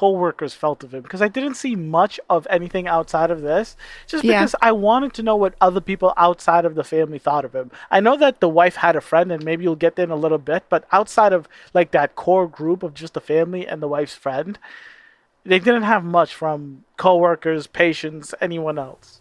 [0.00, 3.76] coworkers felt of him because i didn't see much of anything outside of this
[4.06, 4.32] just Yeah.
[4.40, 7.70] because i wanted to know what other people outside of the family thought of him
[7.90, 10.16] i know that the wife had a friend and maybe you'll get there in a
[10.24, 13.88] little bit but outside of like that core group of just the family and the
[13.96, 14.58] wife's friend
[15.44, 19.20] they didn't have much from coworkers patients anyone else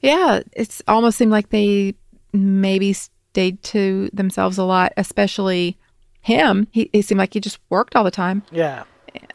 [0.00, 0.42] yeah.
[0.52, 1.94] It's almost seemed like they
[2.32, 5.76] maybe stayed to themselves a lot, especially
[6.20, 6.68] him.
[6.70, 8.42] He, he seemed like he just worked all the time.
[8.52, 8.84] yeah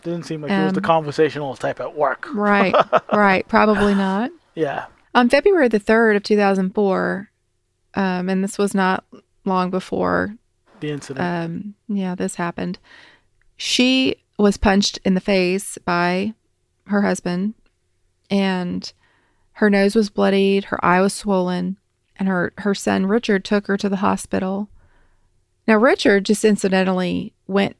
[0.03, 2.75] didn't seem like he was the Um, conversational type at work Right,
[3.13, 3.47] right.
[3.47, 4.31] Probably not.
[4.55, 4.85] yeah
[5.15, 7.29] On February the 3rd of 2004,
[7.95, 9.03] um, and this was not
[9.45, 10.35] long before,
[10.79, 12.79] the incident um, yeah, this happened,
[13.55, 16.33] she was punched in the face by
[16.87, 17.53] her husband,
[18.29, 18.91] and
[19.53, 21.77] her nose was bloodied, her eye was swollen,
[22.17, 24.69] and her, her son Richard took her to the hospital.
[25.67, 27.77] Now, Richard just incidentally went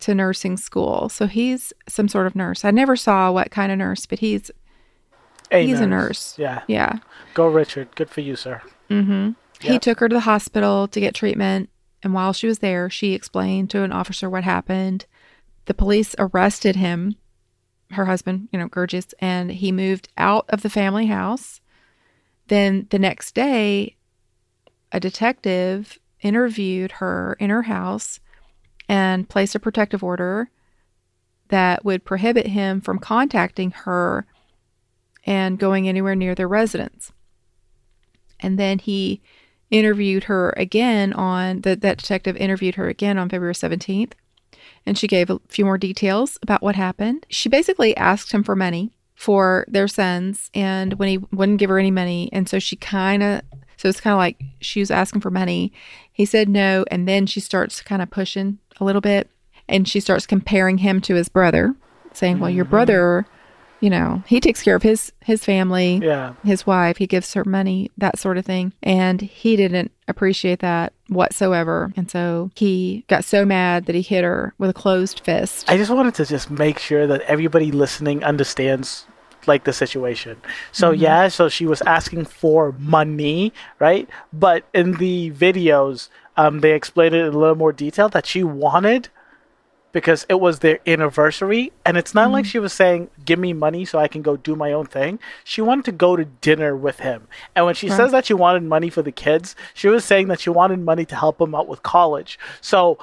[0.00, 2.64] to nursing school, so he's some sort of nurse.
[2.64, 4.50] I never saw what kind of nurse, but he's
[5.50, 6.38] he's a nurse.
[6.38, 6.98] yeah yeah.
[7.34, 7.94] Go, Richard.
[7.94, 8.62] Good for you, sir.
[8.90, 9.30] Mm-hmm.
[9.60, 11.68] He took her to the hospital to get treatment,
[12.02, 15.06] and while she was there, she explained to an officer what happened.
[15.64, 17.16] The police arrested him,
[17.90, 21.60] her husband, you know, Gurgis, and he moved out of the family house.
[22.46, 23.96] Then the next day,
[24.92, 28.20] a detective interviewed her in her house
[28.88, 30.50] and placed a protective order
[31.48, 34.26] that would prohibit him from contacting her
[35.24, 37.12] and going anywhere near their residence.
[38.40, 39.20] And then he
[39.70, 44.12] interviewed her again on the, that detective interviewed her again on February 17th.
[44.86, 47.26] And she gave a few more details about what happened.
[47.28, 51.78] She basically asked him for money for their sons and when he wouldn't give her
[51.78, 53.40] any money and so she kind of
[53.76, 55.72] so it's kind of like she was asking for money
[56.12, 59.28] he said no and then she starts kind of pushing a little bit
[59.68, 61.74] and she starts comparing him to his brother
[62.12, 62.70] saying well your mm-hmm.
[62.70, 63.26] brother
[63.80, 66.34] you know he takes care of his his family Yeah.
[66.44, 70.92] his wife he gives her money that sort of thing and he didn't appreciate that
[71.08, 75.70] whatsoever and so he got so mad that he hit her with a closed fist
[75.70, 79.06] I just wanted to just make sure that everybody listening understands
[79.46, 80.36] like the situation.
[80.72, 81.02] So mm-hmm.
[81.02, 84.08] yeah, so she was asking for money, right?
[84.32, 88.42] But in the videos, um, they explained it in a little more detail that she
[88.42, 89.08] wanted
[89.90, 93.84] because it was their anniversary, and it's not like she was saying, "Give me money
[93.84, 97.00] so I can go do my own thing." She wanted to go to dinner with
[97.00, 97.26] him,
[97.56, 97.96] and when she Right.
[97.96, 101.04] says that she wanted money for the kids, she was saying that she wanted money
[101.06, 102.38] to help him out with college.
[102.60, 102.98] So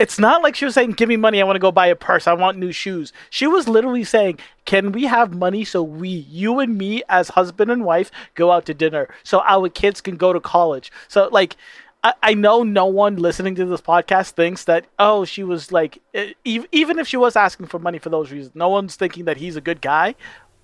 [0.00, 1.40] it's not like she was saying, "Give me money.
[1.40, 2.26] I want to go buy a purse.
[2.26, 6.58] I want new shoes." She was literally saying, "Can we have money so we, you
[6.58, 10.32] and me, as husband and wife, go out to dinner so our kids can go
[10.32, 11.56] to college?" So like.
[12.04, 15.98] I, I know no one listening to this podcast thinks that oh she was like
[16.14, 16.34] e-
[16.70, 19.56] even if she was asking for money for those reasons no one's thinking that he's
[19.56, 20.14] a good guy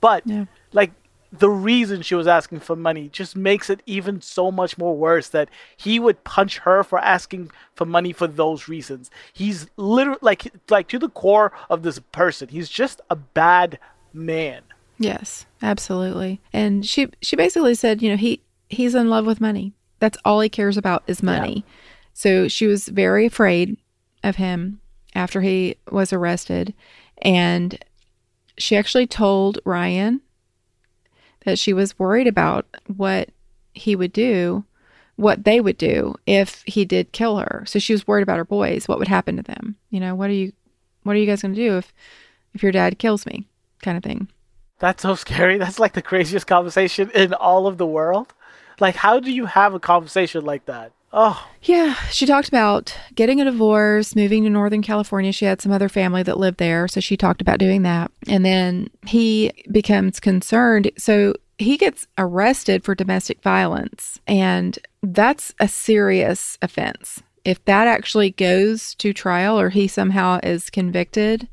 [0.00, 0.44] but Yeah.
[0.72, 0.92] like
[1.32, 5.28] the reason she was asking for money just makes it even so much more worse
[5.28, 9.12] that he would punch her for asking for money for those reasons.
[9.32, 12.48] He's literally like like to the core of this person.
[12.48, 13.78] He's just a bad
[14.12, 14.62] man.
[14.98, 16.40] Yes, absolutely.
[16.52, 19.72] And she she basically said, you know, he he's in love with money.
[20.00, 21.64] That's all he cares about is money.
[22.12, 23.76] So she was very afraid
[24.24, 24.80] of him
[25.14, 26.74] after he was arrested
[27.22, 27.78] and
[28.58, 30.20] she actually told Ryan
[31.44, 33.30] that she was worried about what
[33.72, 34.64] he would do,
[35.16, 37.64] what they would do if he did kill her.
[37.66, 39.76] So she was worried about her boys, what would happen to them.
[39.90, 40.52] You know, what are you
[41.02, 41.92] what are you guys going to do if
[42.52, 43.46] if your dad kills me?
[43.82, 44.28] kind of thing.
[44.78, 45.58] That's so scary.
[45.58, 48.32] That's like the craziest conversation in all of the world.
[48.80, 50.92] Like how do you have a conversation like that?
[51.12, 55.32] Oh, Yeah, she talked about getting a divorce, moving to Northern California.
[55.32, 58.12] She had some other family that lived there, so she talked about doing that.
[58.28, 60.90] And then he becomes concerned.
[60.96, 67.22] So he gets arrested for domestic violence, and that's a serious offense.
[67.44, 71.48] If that actually goes to trial or he somehow is convicted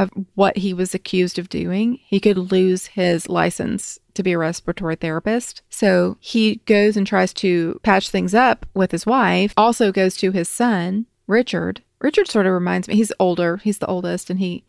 [0.00, 4.38] of what he was accused of doing, he could lose his license to be a
[4.38, 5.62] respiratory therapist.
[5.68, 10.32] So he goes and tries to patch things up with his wife, also goes to
[10.32, 11.82] his son, Richard.
[12.00, 14.64] Richard sort of reminds me, he's older, he's the oldest, and he,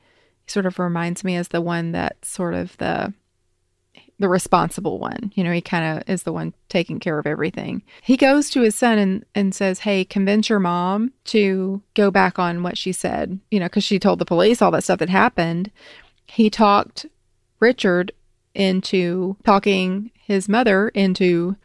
[0.47, 3.13] sort of reminds me as the one that sort of the
[4.21, 5.31] the responsible one.
[5.35, 7.83] You know, he kind of is the one taking care of everything.
[8.01, 12.39] He goes to his son and, and says, Hey, convince your mom to go back
[12.39, 15.09] on what she said, you know, because she told the police all that stuff that
[15.09, 15.71] happened.
[16.25, 17.05] He talked
[17.59, 18.11] Richard
[18.53, 21.55] into talking his mother into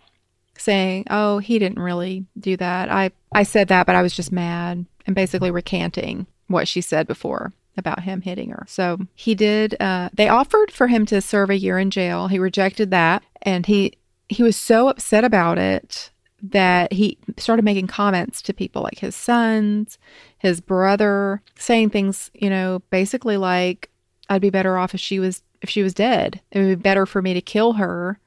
[0.58, 2.90] saying, "Oh, he didn't really do that.
[2.90, 7.06] I I said that, but I was just mad." And basically recanting what she said
[7.06, 8.64] before about him hitting her.
[8.68, 12.28] So, he did uh they offered for him to serve a year in jail.
[12.28, 13.92] He rejected that, and he
[14.28, 16.10] he was so upset about it
[16.42, 19.98] that he started making comments to people like his sons,
[20.38, 23.90] his brother, saying things, you know, basically like
[24.28, 26.40] I'd be better off if she was if she was dead.
[26.50, 28.18] It would be better for me to kill her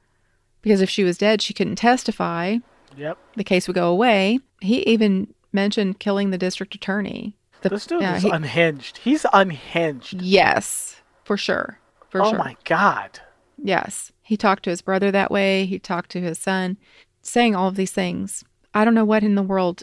[0.62, 2.58] because if she was dead, she couldn't testify.
[2.96, 3.18] yep.
[3.36, 4.40] The case would go away.
[4.60, 7.36] He even mentioned killing the district attorney.
[7.62, 8.98] The- This dude yeah, is he- unhinged.
[8.98, 10.20] He's unhinged.
[10.22, 11.78] yes, for sure.
[12.08, 12.38] For oh sure.
[12.38, 13.20] my god.
[13.62, 14.12] Yes.
[14.22, 15.64] He talked to his brother that way.
[15.66, 16.76] He talked to his son,
[17.22, 18.44] saying all of these things.
[18.74, 19.82] I don't know what in the world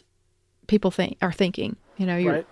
[0.67, 1.75] people think are thinking.
[1.97, 2.47] You know, you Right?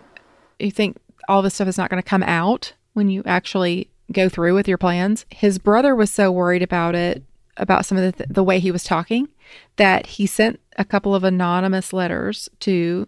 [0.59, 0.97] you think
[1.27, 4.67] all this stuff is not going to come out when you actually go through with
[4.67, 5.25] your plans.
[5.31, 7.23] His brother was so worried about it,
[7.57, 9.27] about some of the, th- the way he was talking,
[9.77, 13.07] that he sent a couple of anonymous letters to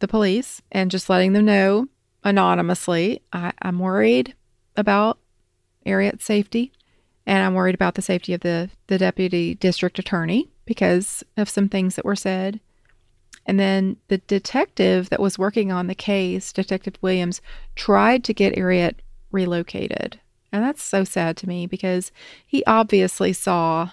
[0.00, 1.88] the police and just letting them know
[2.24, 4.34] anonymously, I, I'm worried
[4.76, 5.18] about
[5.86, 6.72] Ariette's safety
[7.26, 11.68] and I'm worried about the safety of the, the deputy district attorney because of some
[11.68, 12.60] things that were said.
[13.46, 17.40] And then the detective that was working on the case, Detective Williams,
[17.74, 18.96] tried to get Ariet
[19.32, 20.20] relocated.
[20.52, 22.12] And that's so sad to me because
[22.46, 23.90] he obviously saw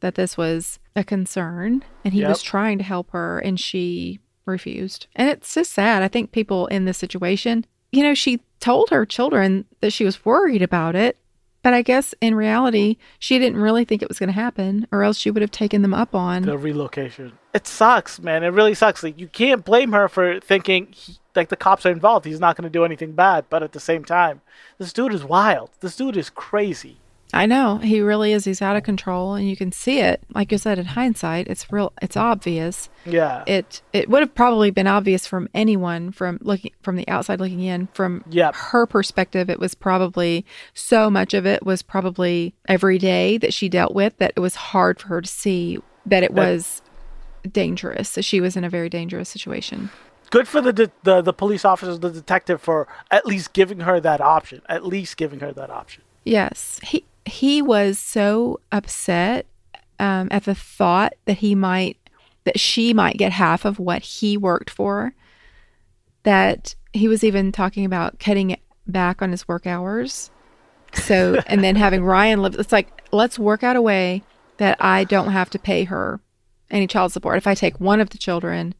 [0.00, 5.06] that this was a concern and he was trying to help her and she refused.
[5.14, 6.02] And it's just sad.
[6.02, 10.24] I think people in this situation, you know, she told her children that she was
[10.24, 11.16] worried about it,
[11.62, 15.02] but I guess in reality, she didn't really think it was going to happen or
[15.02, 16.42] else she would have taken them up on.
[16.42, 17.32] the relocation.
[17.54, 18.42] It sucks, man.
[18.44, 19.02] It really sucks.
[19.02, 22.26] Like you can't blame her for thinking he, like the cops are involved.
[22.26, 24.40] He's not going to do anything bad, but at the same time,
[24.78, 25.70] this dude is wild.
[25.80, 26.98] This dude is crazy.
[27.34, 28.44] I know he really is.
[28.46, 30.22] He's out of control, and you can see it.
[30.34, 31.92] Like you said, in hindsight, it's real.
[32.00, 32.88] It's obvious.
[33.04, 33.44] Yeah.
[33.46, 37.60] It it would have probably been obvious from anyone from looking from the outside looking
[37.60, 37.88] in.
[37.88, 38.54] From Yep.
[38.54, 43.68] her perspective, it was probably so much of it was probably every day that she
[43.68, 46.80] dealt with that it was hard for her to see that it That- was
[47.50, 48.12] dangerous.
[48.12, 49.90] That she was in a very dangerous situation.
[50.30, 53.98] Good for the, de- the the police officer, the detective, for at least giving her
[54.00, 54.62] that option.
[54.68, 56.02] At least giving her that option.
[56.24, 59.46] Yes, he he was so upset
[59.98, 61.96] um, at the thought that he might
[62.44, 65.12] that she might get half of what he worked for.
[66.22, 70.30] That he was even talking about cutting it back on his work hours.
[70.94, 72.54] So and then having Ryan live.
[72.54, 74.22] It's like let's work out a way
[74.56, 76.20] that I don't have to pay her
[76.70, 78.74] any child support if I take one of the children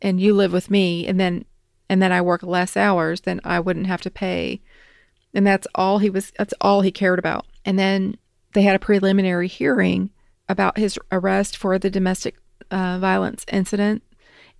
[0.00, 1.44] and you live with me and then
[1.88, 4.60] and then I work less hours, then I wouldn't have to pay
[5.36, 8.16] and that's all he was that's all he cared about and then
[8.54, 10.10] they had a preliminary hearing
[10.48, 12.34] about his arrest for the domestic
[12.70, 14.02] uh, violence incident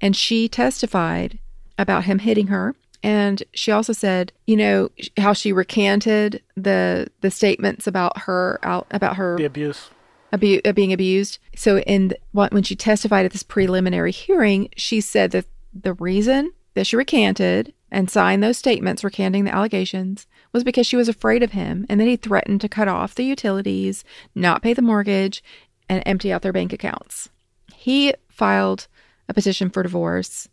[0.00, 1.38] and she testified
[1.78, 7.30] about him hitting her and she also said you know how she recanted the the
[7.30, 9.90] statements about her out about her The abuse.
[10.32, 11.38] abu- uh, being abused.
[11.54, 16.86] So, in when she testified at this preliminary hearing, she said that the reason that
[16.86, 20.26] she recanted and signed those statements recanting the allegations
[20.56, 23.24] was because she was afraid of him and that he threatened to cut off the
[23.24, 24.04] utilities,
[24.34, 25.44] not pay the mortgage,
[25.86, 27.28] and empty out their bank accounts.
[27.74, 28.88] He filed
[29.28, 30.48] a petition for divorce.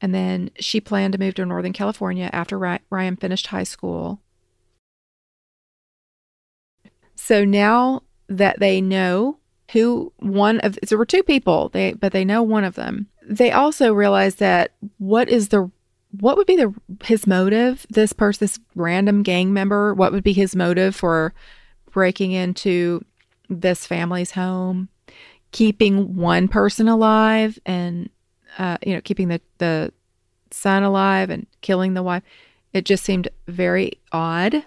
[0.00, 4.22] And then she planned to move to Northern California after Ryan finished high school.
[7.14, 9.38] So now that they know
[9.72, 13.08] who one of so there were two people, they but they know one of them.
[13.22, 15.70] They also realize that what is the
[16.20, 17.86] what would be the his motive?
[17.90, 21.32] This person, this random gang member, what would be his motive for
[21.92, 23.04] breaking into
[23.48, 24.88] this family's home,
[25.52, 28.10] keeping one person alive, and
[28.58, 29.92] uh, you know keeping the the
[30.50, 32.22] son alive and killing the wife?
[32.72, 34.64] It just seemed very odd.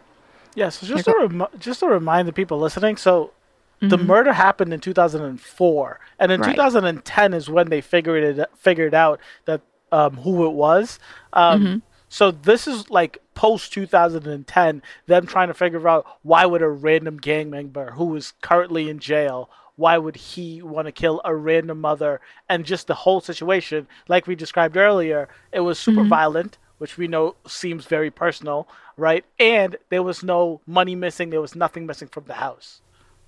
[0.56, 3.32] Yeah, so just to rem- just to remind the people listening, so
[3.80, 6.48] the murder happened in 2004, and in Mm-hmm.
[6.48, 6.56] Right.
[6.56, 9.62] 2010 is when they figured it figured out that
[9.92, 11.00] um, who it was.
[11.34, 11.78] Um, Mm-hmm.
[12.10, 17.18] So this is like post 2010, them trying to figure out why would a random
[17.18, 21.82] gang member who is currently in jail, why would he want to kill a random
[21.82, 26.98] mother, and just the whole situation, like we described earlier, it was super violent which
[26.98, 29.26] we know seems very personal, right?
[29.40, 32.82] And there was no money missing, there was nothing missing from the house.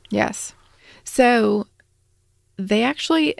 [0.10, 0.54] Yes.
[1.04, 1.68] So
[2.58, 3.36] they actually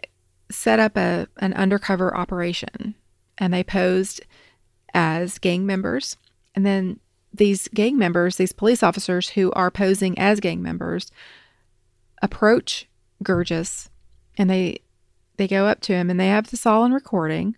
[0.52, 2.96] set up a an undercover operation
[3.40, 4.22] and they posed
[4.94, 6.18] as gang members.
[6.54, 7.00] And then
[7.34, 11.12] these gang members, these police officers who are posing as gang members
[12.22, 12.88] approach
[13.24, 13.90] Gurgis
[14.38, 14.80] and they
[15.38, 17.56] they go up to him and they have this all on recording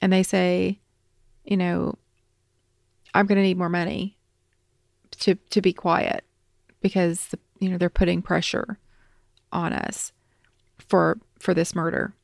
[0.00, 0.78] and they say,
[1.44, 1.96] you know,
[3.12, 4.16] I'm going to need more money
[5.18, 6.24] to to be quiet
[6.80, 8.78] because you know they're putting pressure
[9.52, 10.12] on us
[10.78, 12.14] for for this murder.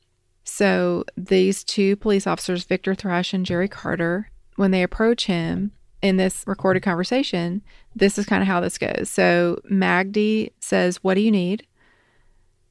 [0.49, 5.71] So these two police officers, Victor Thrash and Jerry Carter, when they approach him
[6.01, 7.61] in this recorded conversation,
[7.95, 9.09] this is kind of how this goes.
[9.09, 11.65] So Magdy says, "What do you need?"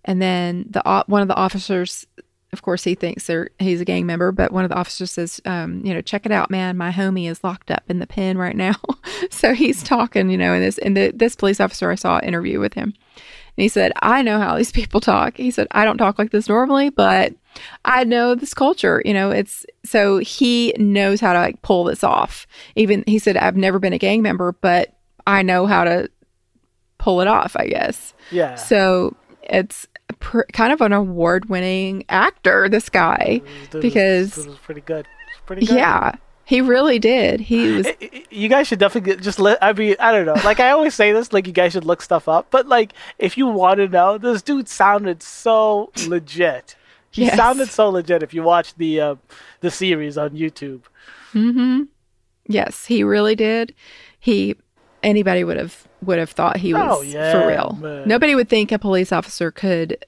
[0.05, 2.07] And then the one of the officers,
[2.53, 5.41] of course, he thinks they're he's a gang member, but one of the officers says,
[5.45, 6.77] um, "You know, check it out, man.
[6.77, 8.75] My homie is locked up in the pen right now."
[9.31, 12.25] so he's talking, you know, and this and the, this police officer I saw an
[12.25, 12.93] interview with him,
[13.57, 16.33] and he said, "I know how these people talk." He said, "I don't talk like
[16.33, 17.35] this normally, but
[17.85, 19.03] I know this culture.
[19.05, 22.47] You know, it's so he knows how to like pull this off.
[22.77, 24.95] Even he said, I've never been a gang member, but
[25.27, 26.11] I know how to
[26.99, 27.57] pull it off.
[27.57, 28.55] I guess." Yeah.
[28.57, 29.87] So it's
[30.21, 32.69] pr- kind of an award-winning actor.
[32.69, 35.07] This guy, mm, This dude was- because- this dude was pretty good.
[35.31, 35.77] It's pretty good.
[35.77, 36.13] yeah,
[36.45, 37.41] he really did.
[37.41, 37.87] He was.
[38.31, 39.59] You guys should definitely get, just let.
[39.63, 40.35] I mean, I don't know.
[40.45, 42.49] Like I always say this, like you guys should look stuff up.
[42.51, 46.77] But like, if you want to know, this dude sounded so legit.
[47.11, 47.37] He Yes.
[47.37, 48.23] sounded so legit.
[48.23, 49.15] If you watch the uh,
[49.61, 50.83] the series on YouTube,
[51.33, 51.83] hmm
[52.47, 53.75] Yes, he really did.
[54.19, 54.57] He
[55.03, 57.77] anybody would have would have thought he was Oh, yeah, for real.
[57.81, 58.07] man.
[58.07, 60.05] Nobody would think a police officer could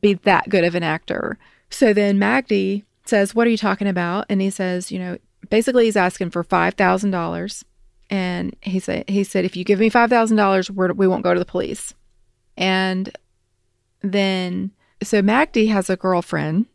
[0.00, 1.38] be that good of an actor.
[1.70, 5.18] So then Magdy says, "What are you talking about?" And he says, "You know,
[5.50, 7.64] basically he's asking for five thousand dollars."
[8.10, 11.32] And he said, "He said if you give me five thousand dollars, we won't go
[11.32, 11.94] to the police."
[12.56, 13.10] And
[14.02, 14.70] then
[15.04, 16.66] so Magdy has a girlfriend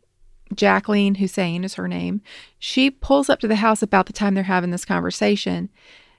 [0.54, 2.22] Jacqueline Hussein is her name.
[2.58, 5.68] She pulls up to the house about the time they're having this conversation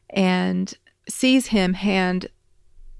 [0.09, 0.73] and
[1.09, 2.27] sees him hand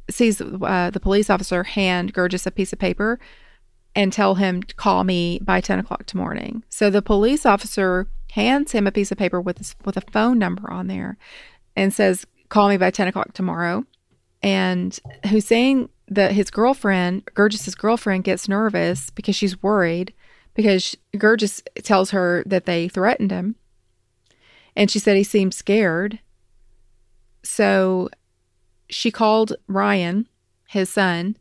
[0.10, 3.18] sees uh, the police officer hand Gurgis a piece of paper
[3.96, 6.62] and tell him call me by 10 o'clock tomorrow.
[6.70, 10.70] So the police officer hands him a piece of paper with with a phone number
[10.70, 11.18] on there
[11.76, 13.86] and says, call me by 10 o'clock tomorrow.
[14.44, 20.14] And Hussein, that his girlfriend, Gurgis's girlfriend, gets nervous because she's worried
[20.54, 23.56] because Gurgis tells her that they threatened him.
[24.76, 26.20] And she said he seemed scared.
[27.44, 28.10] So
[28.90, 30.28] she called Ryan,
[30.68, 31.38] his son,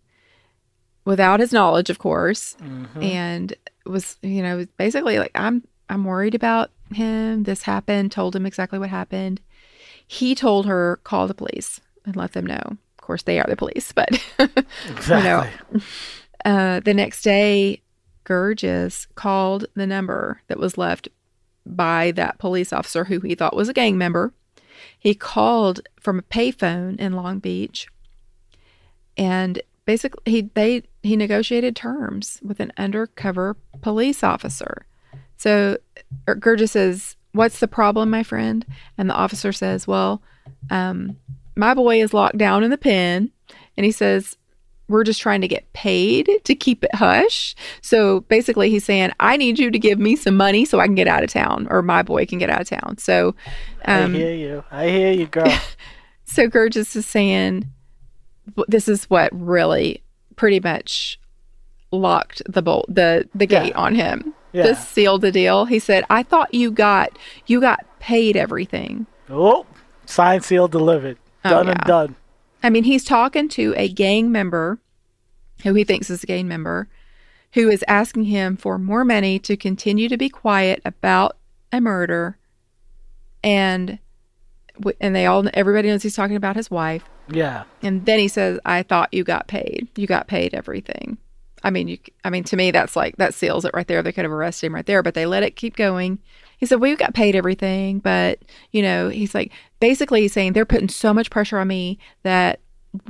[1.05, 3.03] without his knowledge, of course, Mhm.
[3.03, 3.55] and
[3.87, 7.43] was, you know, basically like, I'm I'm worried about him.
[7.43, 9.41] This happened, told him exactly what happened.
[10.07, 12.77] He told her, call the police and let them know.
[13.11, 14.09] Course, they are the police, but
[14.89, 15.81] Exactly.
[16.45, 17.83] uh, the next day,
[18.25, 21.09] Gurgis called the number that was left
[21.67, 24.33] by that police officer who he thought was a gang member.
[24.97, 27.89] He called from a payphone in Long Beach,
[29.17, 34.87] and basically he they he negotiated terms with an undercover police officer.
[35.37, 35.79] So
[36.29, 38.65] Gurgis says, "What's the problem, my friend?"
[38.97, 40.23] And the officer says, "Well,
[40.71, 41.17] um,
[41.57, 43.31] my boy is locked down in the pen,"
[43.77, 44.37] and he says,
[44.89, 47.55] we're just trying to get paid to keep it hush.
[47.81, 50.97] So basically, he's saying, I need you to give me some money so I can
[50.97, 52.99] get out of town or my boy can get out of town.
[52.99, 53.37] So,
[53.85, 54.65] um, I hear you.
[54.73, 55.47] I hear you, girl.
[56.25, 57.69] so Gurgis is saying,
[58.67, 60.03] this is what really
[60.35, 61.21] pretty much
[61.93, 63.63] locked the bolt, the, the Yeah.
[63.63, 64.35] gate on him.
[64.53, 64.65] Yeah.
[64.65, 65.67] This sealed the deal.
[65.67, 69.07] He said, I thought you got, you got paid everything.
[69.29, 69.67] oh,
[70.07, 71.17] signed, sealed, delivered.
[71.45, 71.73] Oh, Done yeah.
[71.73, 72.17] and done.
[72.63, 74.79] I mean, he's talking to a gang member
[75.63, 76.89] who he thinks is a gang member
[77.55, 81.37] who is asking him for more money to continue to be quiet about
[81.73, 82.39] a murder.
[83.43, 83.99] And
[85.01, 87.05] and they all everybody knows he's talking about his wife.
[87.31, 87.65] Yeah.
[87.83, 89.89] And then he says, "I thought you got paid.
[89.97, 91.19] You got paid everything."
[91.63, 94.03] I mean, you I mean to me that's like that seals it right there.
[94.03, 96.19] They could have arrested him right there, but they let it keep going.
[96.61, 98.39] He said, "We got paid everything, but
[98.71, 99.51] you know, he's like
[99.81, 102.61] basically he's saying they're putting so much pressure on me that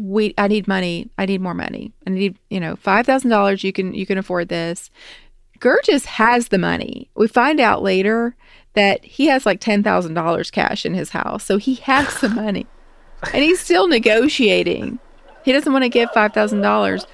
[0.00, 1.10] we I need money.
[1.18, 1.92] I need more money.
[2.06, 4.90] I need, you know, $5,000 you can you can afford this."
[5.58, 7.10] Gurgis has the money.
[7.14, 8.34] We find out later
[8.72, 11.44] that he has like $10,000 cash in his house.
[11.44, 12.66] So he has the money.
[13.34, 14.98] And he's still negotiating.
[15.44, 17.06] He doesn't want to give $5,000.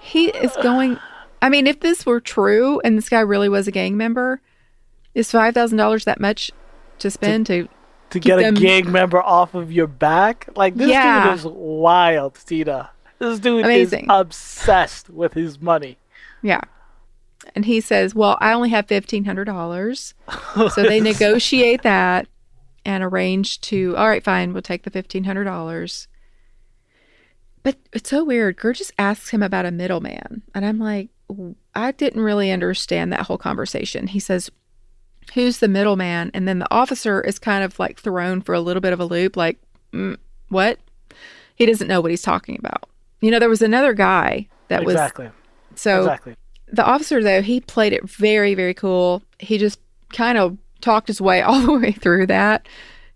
[0.00, 0.98] He is going
[1.42, 4.40] I mean, if this were true and this guy really was a gang member,
[5.14, 6.50] is $5,000 that much
[6.98, 7.68] to spend to
[8.10, 10.48] To get them- a gang member off of your back?
[10.56, 11.24] Like, this Yeah.
[11.30, 12.90] dude is wild, Tina.
[13.18, 14.04] This dude Amazing.
[14.04, 15.98] is obsessed with his money.
[16.42, 16.60] Yeah.
[17.54, 20.14] And he says, Well, I only have $1,500.
[20.74, 22.26] So they negotiate that
[22.84, 26.06] and arrange to, all right, fine, we'll take the $1,500.
[27.62, 28.56] But it's so weird.
[28.56, 30.42] Gurgis asks him about a middleman.
[30.54, 31.10] And I'm like,
[31.74, 34.06] I didn't really understand that whole conversation.
[34.08, 34.50] He says,
[35.34, 36.30] Who's the middleman?
[36.34, 39.04] And then the officer is kind of like thrown for a little bit of a
[39.04, 39.58] loop, like,
[39.92, 40.16] mm,
[40.48, 40.78] What?
[41.54, 42.88] He doesn't know what he's talking about.
[43.20, 45.30] You know, there was another guy that was exactly.
[45.74, 46.36] so exactly.
[46.72, 49.78] the officer though he played it very very cool he just
[50.12, 52.66] kind of talked his way all the way through that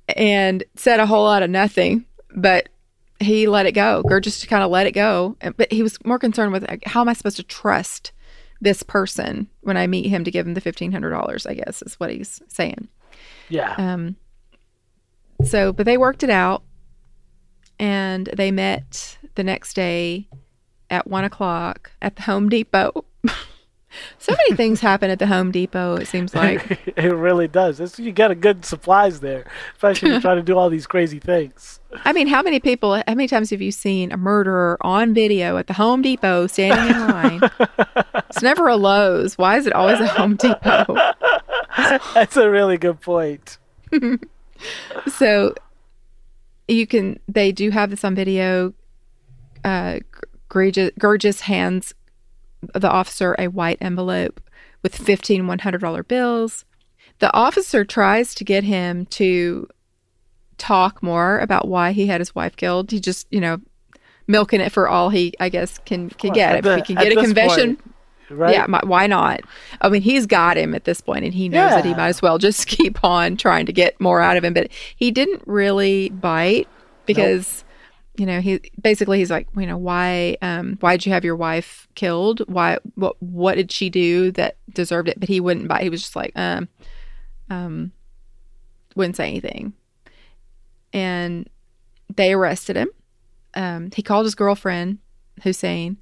[0.08, 2.68] and said a whole lot of nothing but
[3.20, 6.52] he let it go Gurgis kind of let it go but he was more concerned
[6.52, 8.12] with like, how am i supposed to trust
[8.64, 12.10] this person when i meet him to give him the $1500 i guess is what
[12.10, 12.88] he's saying
[13.48, 13.74] Yeah.
[13.78, 14.16] um
[15.44, 16.62] so but they worked it out
[17.78, 20.28] and they met the next day
[20.90, 23.04] at one o'clock at the home depot
[24.18, 27.80] so many things happen at the home depot it seems like it really does.
[27.80, 30.86] It's, you got a good supplies there, especially when you're trying to do all these
[30.86, 31.80] crazy things.
[32.04, 35.56] i mean how many people how many times have you seen a murderer on video
[35.56, 37.40] at the home depot standing in line
[38.28, 40.84] it's never a lowes why is it always a home depot
[42.14, 43.58] That's a really good point.
[45.06, 45.54] so
[46.66, 48.72] you can they do have this on video
[49.64, 49.98] uh
[50.50, 51.94] Gurgis, Gurgis hands
[52.74, 54.40] the officer a white envelope
[54.82, 56.64] with 15 $100 bills
[57.20, 59.68] the officer tries to get him to
[60.58, 63.58] talk more about why he had his wife killed he just you know
[64.26, 66.96] milking it for all he i guess can can Well, get if the- he can
[66.96, 67.90] get a confession point,
[68.30, 68.54] Right?
[68.54, 69.42] yeah, mi- why not?
[69.82, 72.22] I mean, he's got him at this point, and he knows that he might as
[72.22, 74.54] well just keep on trying to get more out of him.
[74.54, 76.66] But he didn't really bite
[77.04, 77.64] because,
[78.16, 81.36] you know, he basically he's like, you know, why, um, why did you have your
[81.36, 82.42] wife killed?
[82.48, 85.18] Why, what, what did she do that deserved it?
[85.18, 85.82] But he wouldn't buy.
[85.82, 86.68] He was just like, um,
[87.50, 87.92] um,
[88.94, 89.72] wouldn't say anything,
[90.92, 91.48] and
[92.14, 92.88] they arrested him.
[93.54, 94.98] um, he called his girlfriend,
[95.42, 95.96] Hussein,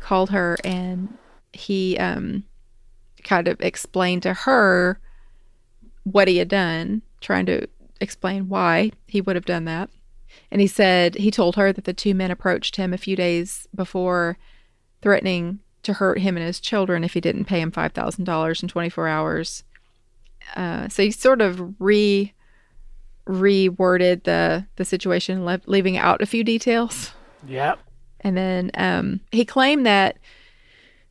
[0.00, 1.16] called her, and
[1.52, 2.44] he um,
[3.24, 5.00] kind of explained to her
[6.04, 7.66] what he had done, trying to
[8.00, 9.90] explain why he would have done that.
[10.50, 13.66] And he said he told her that the two men approached him a few days
[13.74, 14.38] before,
[15.00, 18.62] threatening to hurt him and his children if he didn't pay him five thousand dollars
[18.62, 19.64] in twenty four hours.
[20.54, 22.32] Uh, so he sort of re
[23.26, 27.12] reworded the the situation, le- leaving out a few details.
[27.46, 27.78] Yep.
[28.20, 30.18] And then um, he claimed that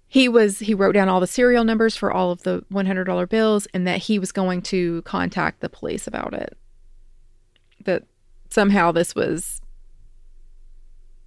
[0.07, 3.05] he was he wrote down all the serial numbers for all of the one hundred
[3.05, 6.57] dollar bills, and that he was going to contact the police about it.
[7.85, 8.03] That
[8.51, 9.61] somehow this was,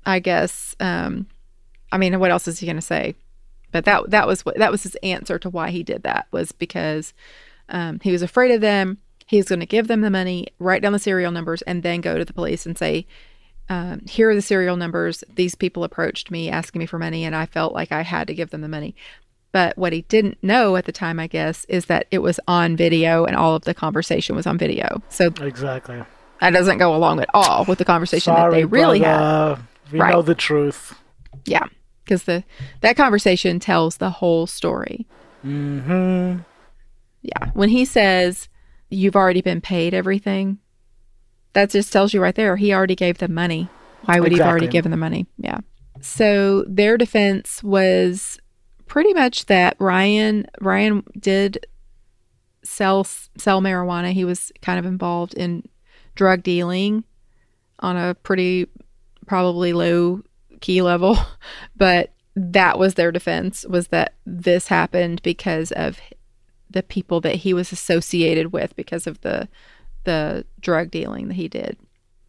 [0.06, 0.76] I guess.
[0.78, 1.26] Um,
[1.90, 3.14] I mean, what else is he going to say?
[3.72, 6.52] But that that was what that was his answer to why he did that was
[6.52, 7.12] because
[7.68, 8.98] um, he was afraid of them.
[9.26, 12.00] He was going to give them the money, write down the serial numbers, and then
[12.00, 13.06] go to the police and say,
[13.68, 15.24] um, "Here are the serial numbers.
[15.34, 18.34] These people approached me asking me for money, and I felt like I had to
[18.34, 18.94] give them the money."
[19.50, 22.76] But what he didn't know at the time, I guess, is that it was on
[22.76, 25.00] video and all of the conversation was on video.
[25.08, 26.02] So Exactly.
[26.40, 29.16] That doesn't go along at all with the conversation Sorry, that they really had.
[29.18, 29.62] brother.
[29.92, 30.12] We Right.
[30.12, 30.98] know the truth.
[31.44, 31.64] Yeah,
[32.04, 32.44] because the
[32.80, 35.06] that conversation tells the whole story.
[35.44, 36.40] Mm-hmm.
[37.22, 38.48] Yeah, when he says
[38.90, 40.58] you've already been paid everything,
[41.52, 43.68] that just tells you right there he already gave them money.
[44.04, 45.26] Why would he have already given them money?
[45.38, 45.58] Yeah.
[46.00, 48.38] So their defense was
[48.86, 51.66] pretty much that Ryan Ryan did
[52.62, 54.12] sell sell marijuana.
[54.12, 55.66] He was kind of involved in
[56.14, 57.04] drug dealing
[57.80, 58.68] on a pretty
[59.26, 60.22] probably low
[60.60, 61.16] key level,
[61.76, 66.00] but that was their defense was that this happened because of
[66.70, 69.48] the people that he was associated with because of the
[70.02, 71.78] the drug dealing that he did.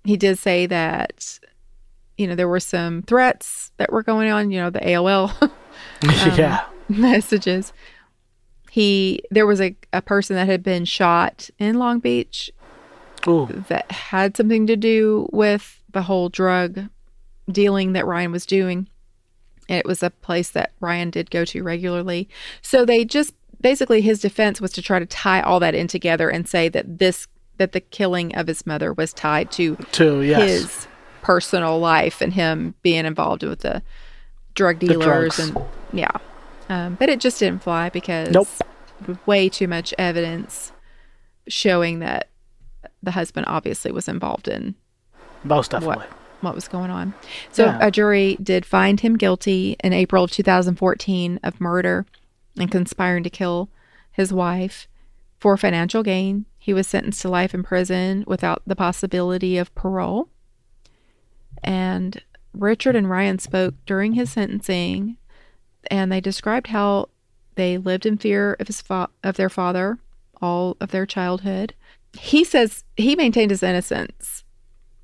[0.03, 1.39] He did say that
[2.17, 5.51] you know there were some threats that were going on, you know, the AOL um,
[6.37, 6.65] yeah.
[6.87, 7.73] messages.
[8.69, 12.51] He there was a, a person that had been shot in Long Beach
[13.27, 13.63] Ooh.
[13.69, 16.85] that had something to do with the whole drug
[17.49, 18.87] dealing that Ryan was doing.
[19.69, 22.29] And it was a place that Ryan did go to regularly.
[22.61, 26.29] So they just basically his defense was to try to tie all that in together
[26.29, 30.41] and say that this that the killing of his mother was tied to to Yes.
[30.49, 30.87] his
[31.21, 33.81] personal life and him being involved with the
[34.53, 35.39] drug dealers drugs.
[35.39, 35.57] and
[35.93, 36.11] yeah.
[36.69, 38.47] Um, but it just didn't fly because Nope.
[39.25, 40.71] way too much evidence
[41.47, 42.27] showing that
[43.05, 44.75] the husband obviously was involved in
[45.43, 46.05] Most definitely.
[46.41, 47.13] what was going on.
[47.51, 47.77] So Yeah.
[47.81, 52.05] a jury did find him guilty in April of 2014 of murder
[52.59, 53.69] and conspiring to kill
[54.11, 54.87] his wife
[55.39, 56.45] for financial gain.
[56.57, 60.29] He was sentenced to life in prison without the possibility of parole.
[61.63, 62.21] And
[62.53, 65.17] Richard and Ryan spoke during his sentencing
[65.91, 67.09] and they described how
[67.55, 69.99] they lived in fear of his fa- of their father
[70.41, 71.73] all of their childhood.
[72.19, 74.43] He says he maintained his innocence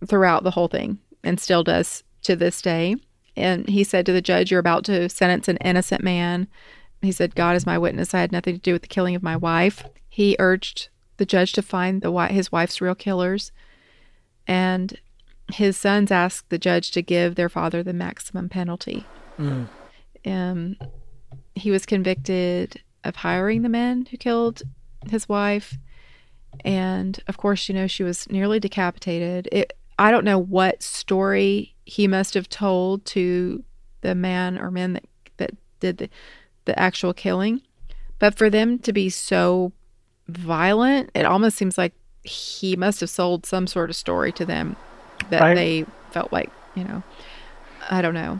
[0.05, 2.95] throughout the whole thing and still does to this day.
[3.35, 6.47] And he said to the judge, You're about to sentence an innocent man.
[7.01, 8.13] He said, God is my witness.
[8.13, 9.83] I had nothing to do with the killing of my wife.
[10.09, 13.51] He urged the judge to find the his wife's real killers.
[14.47, 14.99] And
[15.53, 19.05] his sons asked the judge to give their father the maximum penalty.
[19.39, 19.67] Mm.
[20.25, 20.75] Um,
[21.55, 24.61] he was convicted of hiring the men who killed
[25.09, 25.77] his wife.
[26.63, 29.47] And of course, you know, she was nearly decapitated.
[29.51, 33.63] It, I don't know what story he must have told to
[34.01, 35.05] the man or men that,
[35.37, 36.09] that did the,
[36.65, 37.61] the actual killing.
[38.19, 39.71] But for them to be so
[40.27, 41.93] violent, it almost seems like
[42.23, 44.75] he must have sold some sort of story to them
[45.29, 45.55] that Right.
[45.55, 47.03] they felt like, you know,
[47.89, 48.39] I don't know.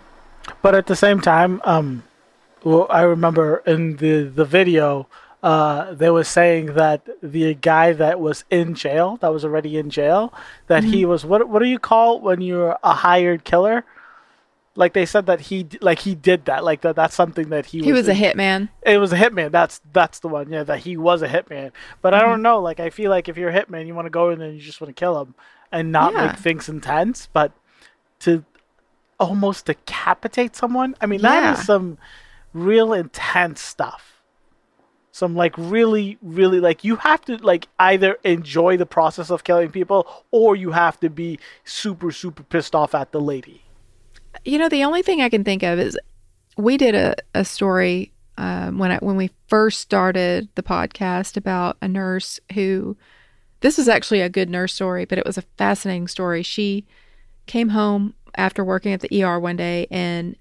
[0.61, 2.03] But at the same time, um,
[2.63, 5.07] well, I remember in the the video,
[5.43, 9.89] uh, they were saying that the guy that was in jail, that was already in
[9.89, 10.33] jail,
[10.67, 13.83] that he was what what do you call when you're a hired killer?
[14.75, 17.81] Like they said that he like he did that, like that that's something that he
[17.83, 18.69] He was a in- hitman.
[18.83, 19.51] It was a hitman.
[19.51, 20.49] That's that's the one.
[20.49, 21.71] Yeah, that he was a hitman.
[22.01, 22.59] But I don't know.
[22.61, 24.61] Like I feel like if you're a hitman, you want to go in and you
[24.61, 25.35] just want to kill him
[25.71, 26.27] and not Yeah.
[26.27, 27.27] make things intense.
[27.33, 27.51] But
[28.21, 28.45] to
[29.19, 31.53] almost decapitate someone, I mean that Yeah.
[31.53, 31.97] is some
[32.53, 34.10] real intense stuff.
[35.11, 39.69] Some like really, really like you have to like either enjoy the process of killing
[39.69, 43.63] people or you have to be super, super pissed off at the lady.
[44.45, 45.97] You know, the only thing I can think of is
[46.57, 51.77] we did a, a story um, when I, when we first started the podcast about
[51.81, 52.97] a nurse who
[53.59, 56.41] this was actually a good nurse story, but it was a fascinating story.
[56.41, 56.85] She
[57.45, 60.35] came home after working at the ER one day and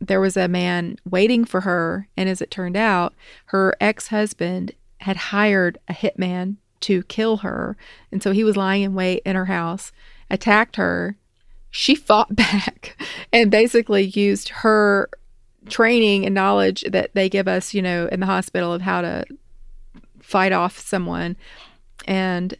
[0.00, 2.08] there was a man waiting for her.
[2.16, 3.14] And as it turned out,
[3.46, 7.76] her ex husband had hired a hitman to kill her.
[8.12, 9.92] And so he was lying in wait in her house,
[10.30, 11.16] attacked her.
[11.70, 12.96] She fought back
[13.32, 15.10] and basically used her
[15.68, 19.24] training and knowledge that they give us, you know, in the hospital of how to
[20.20, 21.36] fight off someone.
[22.06, 22.54] And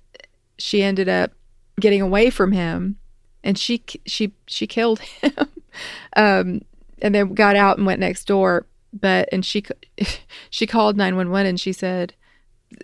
[0.58, 1.32] she ended up
[1.80, 2.98] getting away from him
[3.44, 5.32] and she she she killed him.
[6.16, 6.60] um
[7.02, 9.64] and then got out and went next door, but and she
[10.50, 12.14] she called 911 and she said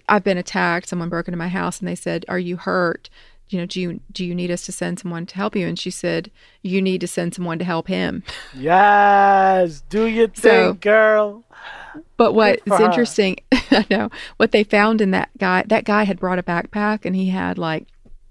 [0.09, 0.89] I've been attacked.
[0.89, 3.11] Someone broke into my house and they said, "Are you hurt?
[3.49, 5.79] You know, do you do you need us to send someone to help you?" And
[5.79, 6.31] she said,
[6.63, 8.23] "You need to send someone to help him."
[8.55, 11.45] Yes, do your thing, so, girl.
[12.17, 15.65] But what is interesting, I know what they found in that guy.
[15.67, 17.87] That guy had brought a backpack and he had like,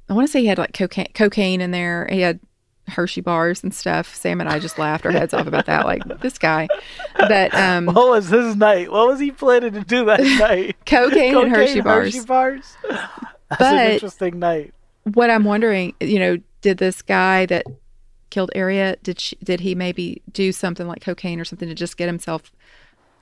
[0.09, 2.07] I want to say he had like cocaine, cocaine in there.
[2.11, 2.39] He had
[2.87, 4.13] Hershey bars and stuff.
[4.13, 5.85] Sam and I just laughed our heads off about that.
[5.85, 6.67] Like this guy.
[7.17, 8.91] But um, what was his night?
[8.91, 10.75] What was he planning to do that night?
[10.85, 12.13] cocaine, cocaine, and Hershey bars.
[12.13, 12.77] Hershey bars.
[12.83, 14.73] That's but an interesting night.
[15.13, 17.65] What I'm wondering, you know, did this guy that
[18.29, 21.97] killed Ariette did she, did he maybe do something like cocaine or something to just
[21.97, 22.51] get himself?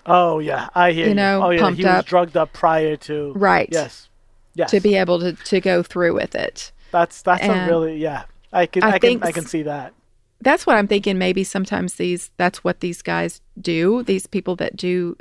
[0.06, 1.14] Oh yeah, I hear you.
[1.14, 1.98] Know, oh yeah, pumped he up.
[1.98, 3.68] was drugged up prior to right.
[3.72, 4.10] Yes,
[4.56, 4.72] yes.
[4.72, 6.72] To be able to to go through with it.
[6.92, 8.24] That's that's and, a really yeah.
[8.52, 9.94] I can I, I can I can see that.
[10.42, 11.18] That's what I'm thinking.
[11.18, 14.04] Maybe sometimes these that's what these guys do.
[14.04, 15.16] These people that do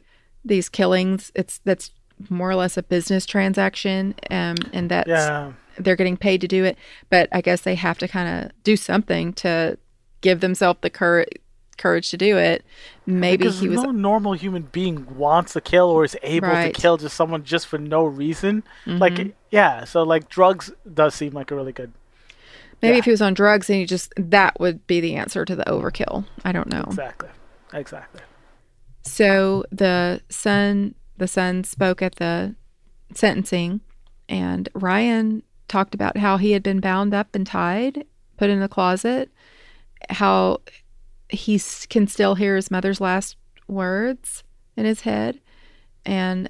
[0.45, 1.31] these killings.
[1.35, 1.91] It's that's
[2.29, 5.53] more or less a business transaction, um, and that's yeah.
[5.79, 6.77] they're getting paid to do it.
[7.09, 9.79] But I guess they have to kind of do something to
[10.21, 11.29] give themselves the courage
[11.81, 12.65] courage to do it.
[13.07, 16.75] Maybe because he was no normal human being wants to kill or is able right.
[16.75, 18.63] to kill just someone just for no reason.
[18.85, 18.99] Mm-hmm.
[18.99, 21.93] Like yeah, so like drugs does seem like a really good
[22.83, 22.99] Maybe Yeah.
[23.01, 25.65] if he was on drugs and he just that would be the answer to the
[25.65, 26.25] overkill.
[26.45, 26.85] I don't know.
[26.87, 27.29] exactly.
[27.73, 28.21] Exactly.
[29.03, 32.55] So the son the son spoke at the
[33.15, 33.81] sentencing
[34.29, 38.05] and Ryan talked about how he had been bound up and tied,
[38.37, 39.31] put in a closet,
[40.09, 40.61] how
[41.29, 43.37] he can still hear his mother's last
[43.69, 44.43] words
[44.77, 45.41] in his head
[46.07, 46.49] and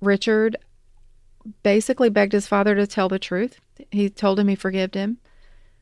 [0.00, 0.56] Richard
[1.62, 3.60] basically begged his father to tell the truth.
[3.90, 5.18] He told him he forgave him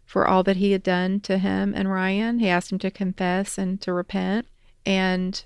[0.04, 2.38] for all that he had done to him and Ryan.
[2.38, 4.46] He asked him to confess and to repent.
[4.84, 5.42] And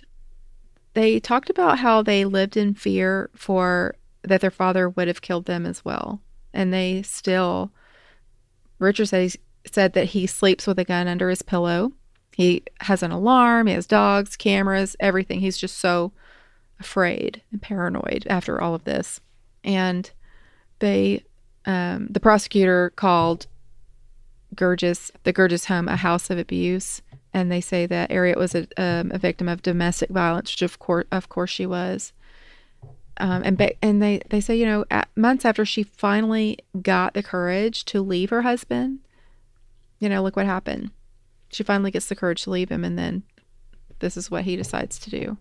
[0.94, 5.44] they talked about how they lived in fear for that their father would have killed
[5.44, 6.20] them as well.
[6.52, 7.70] And they still,
[8.78, 9.34] Richard said,
[9.64, 11.92] said that he sleeps with a gun under his pillow.
[12.34, 15.40] He has an alarm, he has dogs, cameras, everything.
[15.40, 16.12] He's just so
[16.80, 19.20] afraid and paranoid after all of this.
[19.64, 20.10] And
[20.78, 21.24] they,
[21.66, 23.46] um, the prosecutor called
[24.58, 27.00] Gurgis, the Gurgis home, a house of abuse,
[27.32, 30.78] and they say that Ariette was a, um, a victim of domestic violence, which of
[30.78, 32.12] course, of course, she was.
[33.20, 37.14] Um, and ba- and they they say you know at, months after she finally got
[37.14, 39.00] the courage to leave her husband,
[39.98, 40.90] you know look what happened.
[41.50, 43.22] She finally gets the courage to leave him, and then
[44.00, 45.36] this is what he decides to do.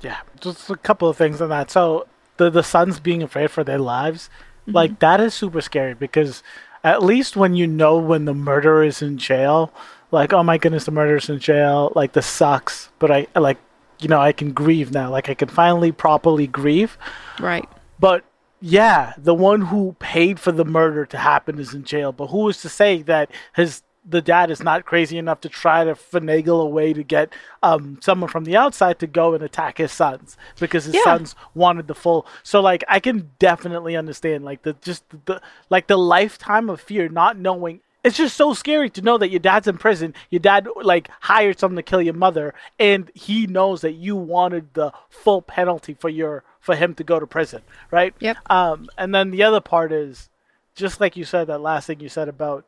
[0.00, 1.70] Yeah, just a couple of things on that.
[1.70, 4.28] So the the sons being afraid for their lives,
[4.66, 6.42] like that is super scary because
[6.88, 9.72] at least when you know when the murderer is in jail,
[10.10, 13.58] like oh my goodness, the murderer's in jail, like this sucks, but I like
[14.00, 16.98] you know I can grieve now, like I can finally properly grieve.
[17.38, 17.68] Right.
[17.98, 18.24] But
[18.60, 22.12] yeah, the one who paid for the murder to happen is in jail.
[22.12, 25.84] But who is to say that his the dad is not crazy enough to try
[25.84, 27.32] to finagle a way to get
[27.62, 31.02] um, someone from the outside to go and attack his sons because his Yeah.
[31.04, 32.26] sons wanted the full.
[32.42, 37.08] So like I can definitely understand like the just the like the lifetime of fear,
[37.08, 37.80] not knowing.
[38.04, 40.14] It's just so scary to know that your dad's in prison.
[40.30, 44.72] Your dad like hired someone to kill your mother, and he knows that you wanted
[44.74, 48.14] the full penalty for your for him to go to prison, right?
[48.20, 48.36] Yep.
[48.48, 50.30] Um, and then the other part is,
[50.74, 52.64] just like you said, that last thing you said about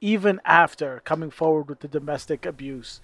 [0.00, 3.00] even after coming forward with the domestic abuse,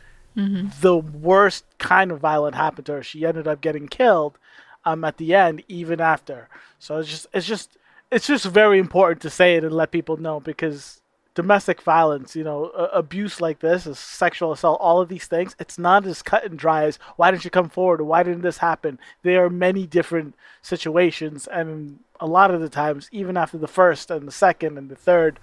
[0.82, 3.02] the worst kind of violent happened to her.
[3.02, 4.38] She ended up getting killed
[4.84, 6.48] um, at the end, even after.
[6.78, 7.78] So it's just, it's just,
[8.10, 11.00] it's just very important to say it and let people know because
[11.34, 15.78] domestic violence, you know, abuse like this, is sexual assault, all of these things, it's
[15.78, 18.58] not as cut and dry as why didn't you come forward or why didn't this
[18.58, 18.98] happen?
[19.22, 24.10] There are many different situations, and a lot of the times, even after the first
[24.10, 25.38] and the second and the third,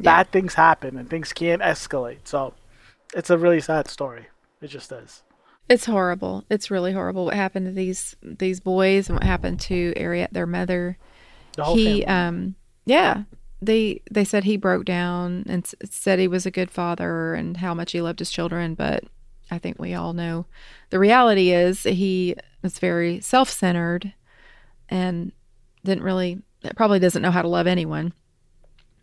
[0.00, 0.16] Yeah.
[0.18, 2.18] bad things happen and things can escalate.
[2.24, 2.54] So
[3.14, 4.26] it's a really sad story.
[4.60, 5.22] It just is.
[5.68, 6.44] It's horrible.
[6.48, 10.46] It's really horrible what happened to these these boys and what happened to Ariette, their
[10.46, 10.96] mother.
[11.56, 12.06] The whole he family.
[12.06, 12.54] um
[12.86, 13.22] yeah
[13.60, 17.56] they they said he broke down and s- said he was a good father and
[17.56, 19.04] how much he loved his children, but
[19.50, 20.46] I think we all know
[20.90, 24.12] the reality is he is very self-centered
[24.88, 25.32] and
[25.84, 26.40] didn't really
[26.76, 28.12] probably doesn't know how to love anyone.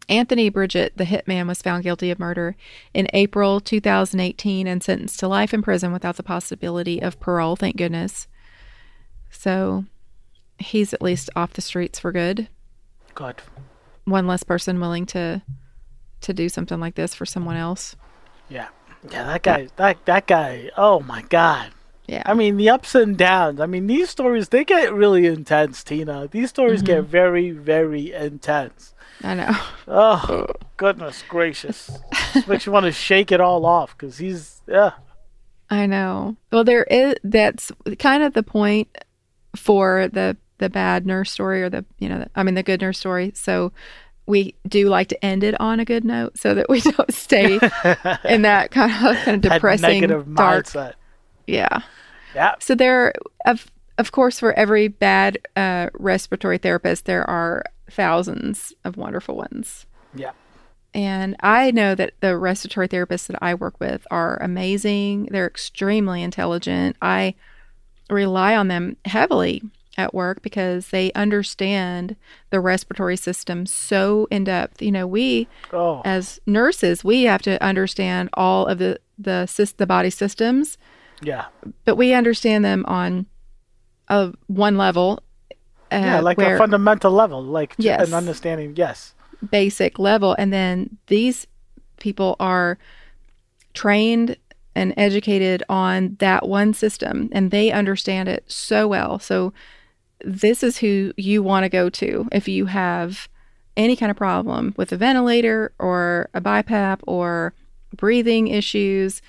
[0.08, 2.56] Anthony Bridget, the hitman, was found guilty of murder
[2.94, 7.78] in April 2018 and sentenced to life in prison without the possibility of parole, thank
[7.78, 8.28] goodness.
[9.30, 9.86] So
[10.60, 12.48] he's at least off the streets for good.
[13.14, 13.42] Good.
[14.06, 15.42] One less person willing to
[16.22, 17.96] to do something like this for someone else.
[18.50, 18.68] Yeah.
[19.12, 21.72] Yeah, that guy that that guy, oh my god.
[22.08, 22.24] Yeah.
[22.26, 23.60] I mean, the ups and downs.
[23.60, 26.28] I mean, these stories they get really intense, Tina.
[26.28, 27.02] These stories mm-hmm.
[27.02, 28.95] get very very intense.
[29.24, 29.58] I know.
[29.88, 30.48] Oh,
[30.78, 31.90] goodness gracious.
[32.48, 34.92] Makes you want to shake it all off cuz he's yeah.
[35.70, 36.36] I know.
[36.52, 38.90] Well, there is that's kind of the point
[39.56, 42.82] for the the bad nurse story or the you know the, I mean the good
[42.82, 43.32] nurse story.
[43.36, 43.72] So
[44.28, 47.54] we do like to end it on a good note so that we don't stay
[48.26, 50.66] in that kind of kind of depressing negative dark.
[50.66, 50.94] mindset.
[51.48, 51.82] Yeah.
[52.34, 52.56] Yeah.
[52.60, 53.14] So there
[53.46, 53.66] of
[53.98, 59.86] of course for every bad uh, respiratory therapist there are thousands of wonderful ones.
[60.14, 60.32] Yeah.
[60.94, 65.28] And I know that the respiratory therapists that I work with are amazing.
[65.32, 66.96] They're extremely intelligent.
[67.02, 67.36] I
[68.10, 69.62] rely on them heavily
[69.98, 72.16] at work because they understand
[72.50, 74.82] the respiratory system so in depth.
[74.82, 76.02] You know, we Oh.
[76.06, 80.78] as nurses, we have to understand all of the the the body systems,
[81.22, 81.46] Yeah.
[81.86, 83.26] but we understand them on
[84.10, 85.22] a one level.
[85.96, 88.08] Uh, Yeah, like where, a fundamental level, like Yes.
[88.08, 88.74] an understanding.
[88.76, 89.14] Yes.
[89.52, 91.46] basic level and then these
[92.00, 92.78] people are
[93.74, 94.38] trained
[94.76, 99.54] and educated on that one system and they understand it so well so
[100.24, 103.28] this is who you want to go to if you have
[103.78, 107.54] any kind of problem with a ventilator or a BiPAP or
[107.96, 109.22] breathing issues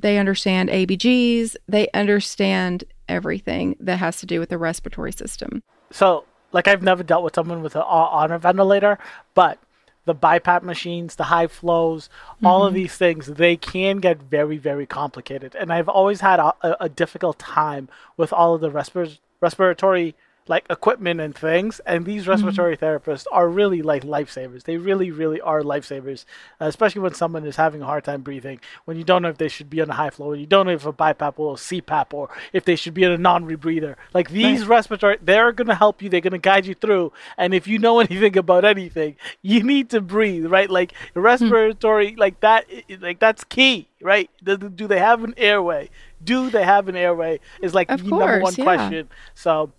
[0.00, 6.24] they understand ABGs they understand everything that has to do with the respiratory system So,
[6.52, 8.98] like, I've never dealt with someone with a, on a ventilator,
[9.34, 9.58] but
[10.04, 12.08] the BiPAP machines, the high flows,
[12.42, 12.76] all of mm-hmm.
[12.76, 15.54] these things, they can get very, very complicated.
[15.56, 20.14] And I've always had a, a, a difficult time with all of the respir- respiratory
[20.48, 21.80] like equipment and things.
[21.86, 24.64] And these respiratory therapists are really like lifesavers.
[24.64, 26.24] They really, really are lifesavers,
[26.60, 29.38] uh, especially when someone is having a hard time breathing, when you don't know if
[29.38, 31.54] they should be on a high flow, when you don't know if a BiPAP or
[31.54, 33.96] a CPAP, or if they should be in a non-rebreather.
[34.14, 36.08] Like these respiratory, they're going to help you.
[36.08, 37.12] They're going to guide you through.
[37.36, 40.70] And if you know anything about anything, you need to breathe, right?
[40.70, 42.66] Like respiratory, like that,
[43.00, 44.30] like that's key, right?
[44.42, 45.90] Do, do they have an airway?
[46.22, 47.40] Do they have an airway?
[47.60, 48.64] Is like Of the number one yeah.
[48.64, 49.08] question.
[49.34, 49.72] So,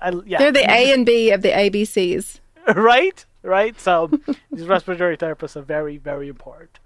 [0.00, 2.40] I, yeah, they're the A and B of the ABCs
[2.74, 3.78] right, right.
[3.80, 4.10] So
[4.52, 6.78] these respiratory therapists are very, very important.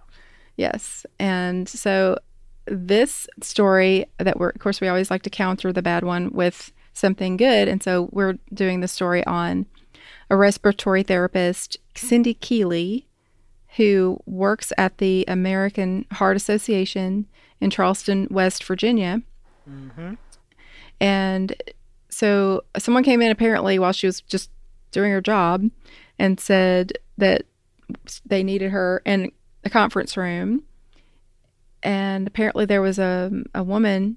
[0.57, 1.05] Yes.
[1.19, 2.19] And so
[2.67, 6.73] this story that we're, of course, we always like to counter the bad one with
[6.93, 7.69] something good.
[7.69, 9.67] And so we're doing the story on
[10.31, 13.07] a respiratory therapist, Cindy Keeley,
[13.77, 17.27] who works at the American Heart Association
[17.61, 19.23] in Charleston, West Virginia.
[19.69, 20.15] Mm-hmm.
[21.01, 21.55] And
[22.15, 24.51] so someone came in apparently while she was just
[24.93, 25.69] doing her job
[26.17, 27.43] and said that
[28.25, 29.33] they needed her in
[29.65, 30.63] a conference room.
[31.83, 34.17] And apparently there was a, a woman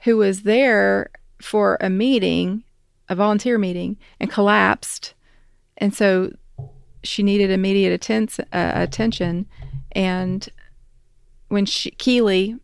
[0.00, 1.10] who was there
[1.40, 2.64] for a meeting,
[3.08, 5.14] a volunteer meeting, and collapsed.
[5.78, 6.32] And so
[7.02, 9.46] she needed immediate uh, attention.
[9.92, 10.46] And
[11.48, 12.56] when she, Keeley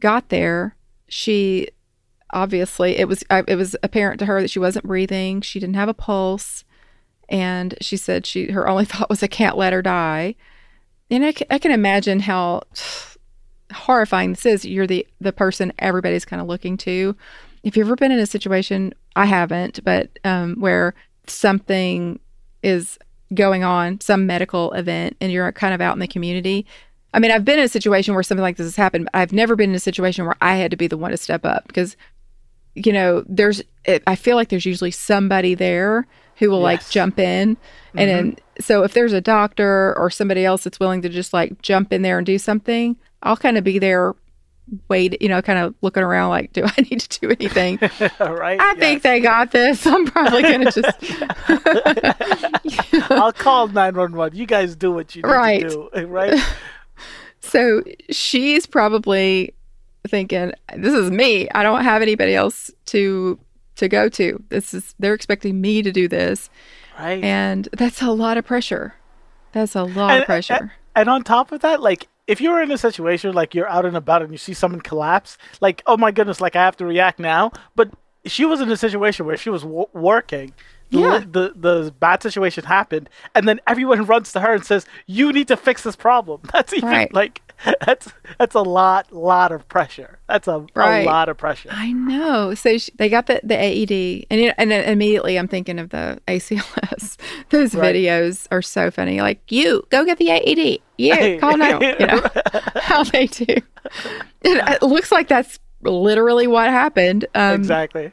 [0.00, 0.74] got there,
[1.06, 1.68] she
[2.32, 5.40] obviously it was uh, it was apparent to her that she wasn't breathing.
[5.40, 6.64] She didn't have a pulse,
[7.28, 10.34] and she said she her only thought was I can't let her die.
[11.10, 12.62] And I I can imagine how
[13.72, 14.64] horrifying this is.
[14.64, 17.16] You're the the person everybody's kind of looking to.
[17.62, 20.94] If you've ever been in a situation, I haven't, but um, where
[21.26, 22.18] something
[22.62, 22.98] is
[23.34, 26.66] going on, some medical event, and you're kind of out in the community.
[27.12, 29.06] I mean, I've been in a situation where something like this has happened.
[29.06, 31.16] But I've never been in a situation where I had to be the one to
[31.16, 31.96] step up because,
[32.74, 33.62] you know, there's.
[33.84, 36.06] It, I feel like there's usually somebody there
[36.36, 37.56] who will like jump in,
[37.94, 38.62] and then mm-hmm.
[38.62, 42.02] so if there's a doctor or somebody else that's willing to just like jump in
[42.02, 44.14] there and do something, I'll kind of be there,
[44.88, 47.78] wait, you know, kind of looking around like, do I need to do anything?
[48.20, 48.60] right?
[48.60, 49.86] I think they got this.
[49.86, 51.12] I'm probably gonna just
[53.10, 54.38] I'll call 911.
[54.38, 55.68] You guys do what you need Right.
[55.68, 56.40] to do, right?
[57.40, 59.54] So she's probably
[60.08, 61.48] thinking, "This is me.
[61.50, 63.38] I don't have anybody else to
[63.76, 64.42] to go to.
[64.48, 66.50] This is they're expecting me to do this."
[66.98, 67.22] Right.
[67.24, 68.94] And that's a lot of pressure.
[69.52, 70.54] That's a lot and, of pressure.
[70.54, 73.84] And, and on top of that, like if you're in a situation like you're out
[73.84, 76.86] and about and you see someone collapse, like oh my goodness, like I have to
[76.86, 77.52] react now.
[77.74, 77.90] But
[78.26, 80.52] she was in a situation where she was w- working.
[80.90, 81.18] The, Yeah.
[81.20, 85.46] the the bad situation happened, and then everyone runs to her and says, "You need
[85.48, 87.14] to fix this problem." That's even Right.
[87.14, 87.40] like
[87.86, 90.18] that's that's a lot lot of pressure.
[90.28, 91.00] That's a, Right.
[91.00, 91.68] a lot of pressure.
[91.72, 92.54] I know.
[92.54, 95.78] So she, they got the, the AED, and you know, and then immediately I'm thinking
[95.78, 97.16] of the ACLS.
[97.50, 97.94] Those Right.
[97.94, 99.20] videos are so funny.
[99.20, 100.80] Like you go get the AED.
[100.98, 101.80] You call now.
[101.80, 102.22] You know
[102.76, 103.46] how they do.
[104.44, 107.26] And it looks like that's literally what happened.
[107.34, 108.12] Um, exactly.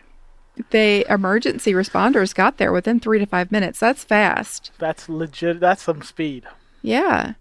[0.71, 3.79] They emergency responders got there within three to five minutes.
[3.79, 4.71] That's fast.
[4.79, 5.59] That's legit.
[5.59, 6.45] That's some speed.
[6.81, 7.33] Yeah.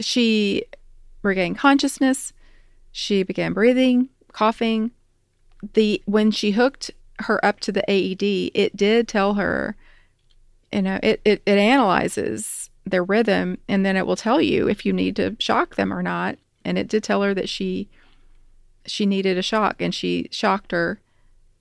[0.00, 0.64] She
[1.26, 2.32] regained consciousness.
[2.92, 4.92] She began breathing, coughing.
[5.74, 9.76] The when she hooked her up to the AED, it did tell her,
[10.72, 14.86] you know, it, it, it analyzes their rhythm and then it will tell you if
[14.86, 16.38] you need to shock them or not.
[16.64, 17.88] And it did tell her that she
[18.86, 21.00] she needed a shock and she shocked her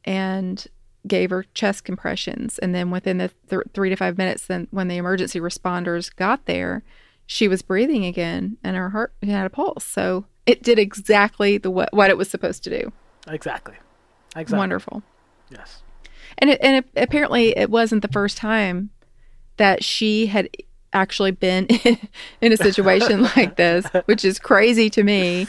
[0.03, 0.67] and
[1.07, 2.59] gave her chest compressions.
[2.59, 6.45] And then within the th- three to five minutes, then when the emergency responders got
[6.45, 6.83] there,
[7.25, 9.83] she was breathing again and her heart had a pulse.
[9.83, 12.91] So it did exactly the what, what it was supposed to do.
[13.27, 13.75] Exactly.
[14.35, 14.57] Exactly.
[14.57, 15.03] Wonderful.
[15.49, 15.81] Yes.
[16.37, 18.89] And it, and it, apparently it wasn't the first time
[19.57, 20.49] that she had
[20.93, 21.65] actually been
[22.41, 25.47] in a situation like this, which is crazy to me.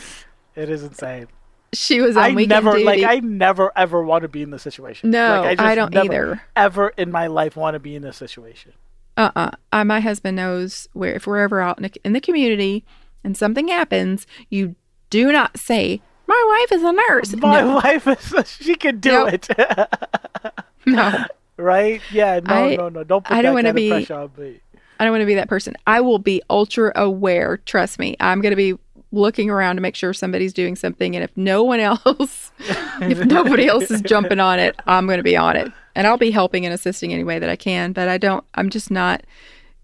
[0.54, 1.28] It is insane.
[1.72, 2.84] She was on I weekend never duty.
[2.84, 5.10] like I never ever want to be in this situation.
[5.10, 6.42] No, like, I don't never, either.
[6.54, 8.72] Ever in my life want to be in this situation.
[9.16, 9.50] Uh-uh.
[9.72, 12.84] Uh, my husband knows where if we're ever out in, a, in the community
[13.24, 14.74] and something happens, you
[15.10, 19.10] do not say, "My wife is a nurse." My no, wife is she can do
[19.10, 19.28] Nope.
[19.32, 19.48] it.
[20.86, 21.24] no,
[21.56, 22.00] right?
[22.12, 23.04] Yeah, no, I- no, no.
[23.04, 24.60] Don't put I that don't kind wanna of be- pressure on me.
[24.98, 25.76] I don't want to be that person.
[25.86, 27.58] I will be ultra aware.
[27.58, 28.16] Trust me.
[28.18, 28.78] I'm going to be
[29.16, 32.52] looking around to make sure somebody's doing something, and if no one else,
[33.00, 36.18] if nobody else is jumping on it, I'm going to be on it, and I'll
[36.18, 37.92] be helping and assisting any way that I can.
[37.92, 38.44] But I don't.
[38.54, 39.22] I'm just not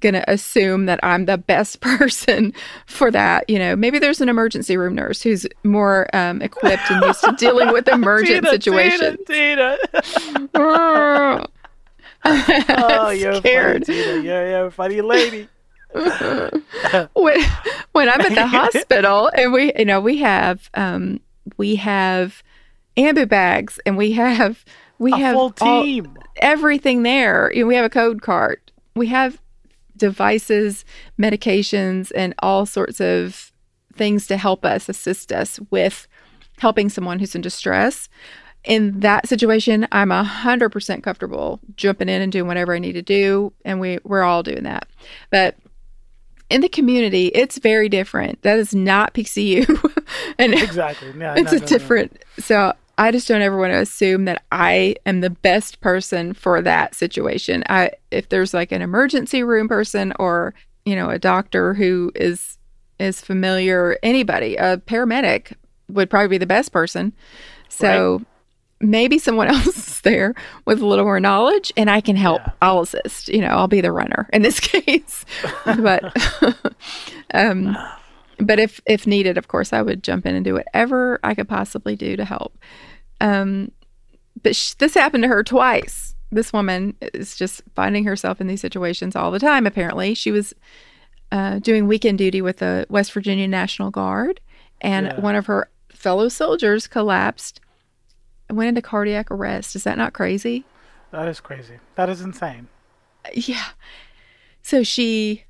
[0.02, 2.52] going to assume that I'm the best person
[2.86, 3.48] for that.
[3.48, 7.32] You know, maybe there's an emergency room nurse who's more um, equipped and used to
[7.32, 9.18] dealing with emergent Tina, situations.
[9.26, 10.48] Tina, Tina.
[10.54, 11.46] oh,
[13.10, 13.86] you're scared.
[13.86, 14.22] funny, Tina.
[14.22, 15.48] You're, you're a funny lady.
[17.14, 17.40] when
[17.92, 21.20] when I'm at the hospital and we you know we have um
[21.56, 22.42] we have
[22.96, 24.64] ambu bags and we have
[24.98, 25.84] we A have full all-
[26.36, 27.50] everything there.
[27.52, 28.70] You know, we have a code cart.
[28.94, 29.40] We have
[29.96, 30.84] devices,
[31.18, 33.52] medications, and all sorts of
[33.94, 36.06] things to help us assist us with
[36.58, 38.08] helping someone who's in distress.
[38.64, 42.92] In that situation, I'm a hundred percent comfortable jumping in and doing whatever I need
[42.92, 44.86] to do, and we we're all doing that.
[45.30, 45.56] But
[46.52, 48.42] in the community, it's very different.
[48.42, 49.66] That is not PCU,
[50.38, 51.12] and Exactly.
[51.18, 51.66] Yeah, it's no, a no, no.
[51.66, 52.24] different.
[52.38, 56.60] So I just don't ever want to assume that I am the best person for
[56.62, 57.64] that situation.
[57.68, 62.58] I if there's like an emergency room person or you know a doctor who is
[62.98, 65.54] is familiar, anybody, a paramedic
[65.88, 67.12] would probably be the best person.
[67.68, 68.22] So
[68.82, 70.34] maybe someone else is there
[70.66, 72.42] with a little more knowledge and I can help.
[72.44, 72.52] Yeah.
[72.60, 73.28] I'll assist.
[73.28, 75.24] You know, I'll be the runner in this case.
[75.64, 76.02] but
[77.34, 77.76] um
[78.38, 81.48] but if if needed, of course, I would jump in and do whatever I could
[81.48, 82.58] possibly do to help.
[83.20, 83.70] Um,
[84.42, 86.14] but sh- this happened to her twice.
[86.32, 89.66] This woman is just finding herself in these situations all the time.
[89.66, 90.54] Apparently, she was
[91.30, 94.40] uh, doing weekend duty with the West Virginia National Guard,
[94.80, 95.20] and Yeah.
[95.20, 97.60] one of her fellow soldiers collapsed,
[98.52, 99.74] went into cardiac arrest.
[99.76, 100.64] Is that not crazy?
[101.10, 101.78] That is crazy.
[101.94, 102.68] That is insane.
[103.34, 103.66] Yeah.
[104.62, 105.44] So she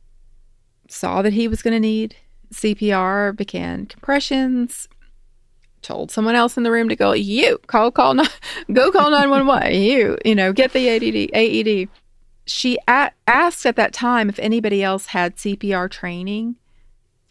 [0.89, 2.17] saw that he was going to need
[2.53, 4.89] CPR, began compressions,
[5.81, 8.15] told someone else in the room to go, you call, call,
[8.73, 9.75] go call 911.
[9.81, 11.31] you, you know, get the AED.
[11.35, 11.89] AED.
[12.47, 16.57] She a- asked at that time if anybody else had CPR training,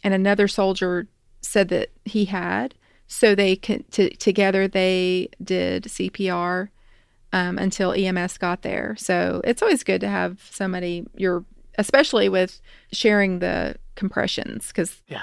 [0.02, 1.06] and another soldier
[1.40, 2.74] said that he had.
[3.12, 6.68] So they con- t- together they did CPR
[7.32, 8.96] um, until EMS got there.
[8.98, 11.44] So it's always good to have somebody you're,
[11.78, 12.60] especially with
[12.90, 15.22] sharing the compressions, because Yeah.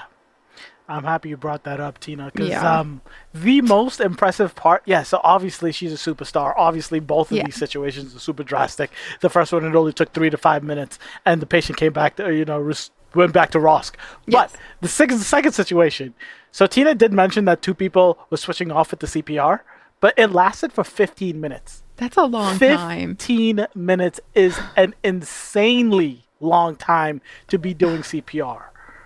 [0.88, 2.80] I'm happy you brought that up, Tina, because Yeah.
[2.80, 3.00] um,
[3.32, 6.52] the most impressive part, yeah, so obviously she's a superstar.
[6.56, 7.44] Obviously, both of Yeah.
[7.44, 8.90] these situations are super drastic.
[9.20, 12.16] The first one, it only took three to five minutes, and the patient came back
[12.16, 13.92] to, you know, res- went back to ROSC.
[14.26, 14.56] But Yes.
[14.80, 16.14] the second, the second situation,
[16.52, 19.60] so Tina did mention that two people were switching off at the CPR,
[20.00, 21.82] but it lasted for 15 minutes.
[21.96, 23.16] That's a long time.
[23.16, 28.62] 15 minutes is an insanely long time to be doing CPR.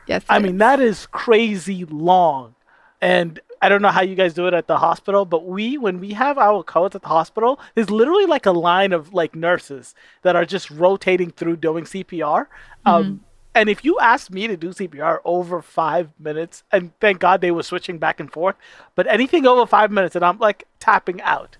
[0.06, 0.24] Yes.
[0.28, 2.54] I mean, that is crazy long.
[3.00, 5.98] And I don't know how you guys do it at the hospital, but we, when
[5.98, 9.94] we have our codes at the hospital, there's literally like a line of like nurses
[10.22, 12.46] that are just rotating through doing CPR.
[12.86, 13.24] Um,
[13.54, 17.50] and if you asked me to do CPR over five minutes, and thank God they
[17.50, 18.56] were switching back and forth,
[18.94, 21.56] but anything over five minutes, and I'm like tapping out.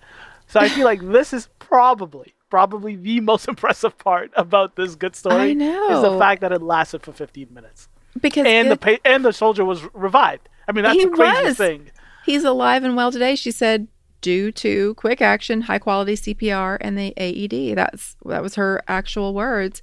[0.47, 5.17] So I feel like this is probably, probably the most impressive part about this good
[5.17, 7.89] story I is the fact that it lasted for 15 minutes
[8.21, 10.49] because and the pa- and the soldier was revived.
[10.69, 11.57] I mean, that's the craziest was.
[11.57, 11.91] thing.
[12.25, 13.35] he's alive and well today.
[13.35, 13.89] She said
[14.21, 17.77] due to quick action, high quality CPR, and the AED.
[17.77, 19.83] That's that was her actual words.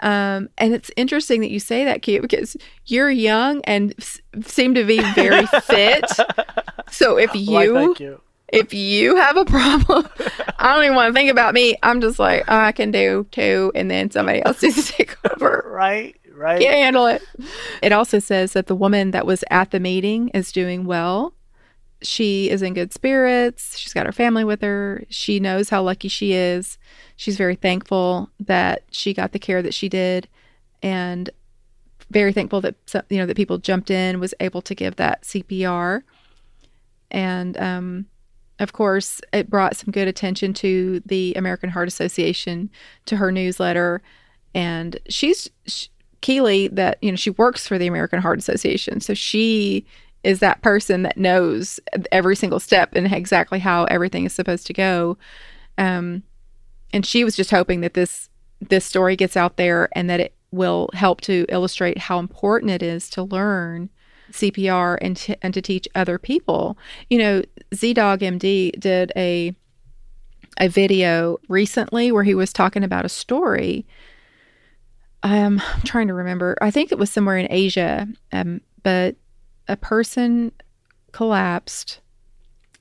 [0.00, 2.56] Um, and it's interesting that you say that, Kia, because
[2.86, 6.04] you're young and s- seem to be very fit.
[6.90, 8.20] So if Why, you thank you.
[8.52, 10.06] if you have a problem,
[10.58, 11.76] I don't even want to think about me.
[11.82, 15.16] I'm just like, oh, I can do two, and then somebody else needs to take
[15.32, 15.64] over.
[15.74, 16.60] Right, right.
[16.60, 17.22] Can't handle it.
[17.82, 21.34] It also says that the woman that was at the meeting is doing well.
[22.02, 23.76] She is in good spirits.
[23.78, 25.02] She's got her family with her.
[25.08, 26.78] She knows how lucky she is.
[27.16, 30.28] She's very thankful that she got the care that she did,
[30.82, 31.30] and
[32.10, 32.74] very thankful that
[33.08, 36.02] you know that people jumped in, was able to give that CPR,
[37.10, 38.06] and um,
[38.58, 42.70] of course, it brought some good attention to the American Heart Association
[43.06, 44.02] to her newsletter,
[44.54, 45.86] and she's sh
[46.20, 49.84] Keeley that you know she works for the American Heart Association, so she
[50.24, 51.78] is that person that knows
[52.10, 55.18] every single step and exactly how everything is supposed to go.
[55.76, 56.22] Um,
[56.94, 58.30] and she was just hoping that this
[58.60, 62.82] this story gets out there and that it will help to illustrate how important it
[62.82, 63.90] is to learn
[64.30, 66.78] CPR and to, and to teach other people.
[67.10, 67.42] You know,
[67.74, 69.54] ZDoggMD did a
[70.58, 73.84] a video recently where he was talking about a story.
[75.24, 76.56] Um, I'm trying to remember.
[76.62, 79.16] I think it was somewhere in Asia, um, but
[79.66, 80.52] a person
[81.10, 82.00] collapsed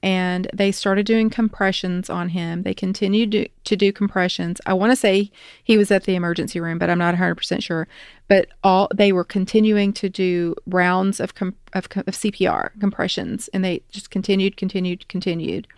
[0.03, 2.63] and they started doing compressions on him.
[2.63, 4.59] They continued to, to do compressions.
[4.65, 5.31] I want to say
[5.63, 7.87] he was at the emergency room, but I'm not 100% sure.
[8.27, 13.63] But all they were continuing to do rounds of com, of, of CPR compressions, and
[13.63, 15.69] they just continued, continued, continued.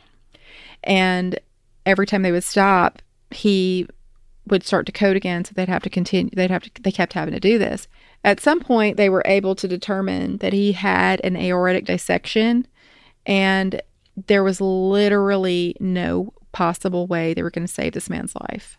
[0.84, 1.40] And
[1.86, 3.88] every time they would stop, he
[4.48, 6.32] would start to code again, so they'd have to continue.
[6.36, 6.82] They'd have to.
[6.82, 7.88] They kept having to do this.
[8.24, 12.66] At some point, they were able to determine that he had an aortic dissection,
[13.28, 13.82] and
[14.28, 18.78] there was literally no possible way they were going to save this man's life.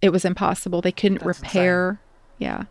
[0.00, 0.80] It was impossible.
[0.82, 2.00] They couldn't That's repair.
[2.38, 2.64] Yeah.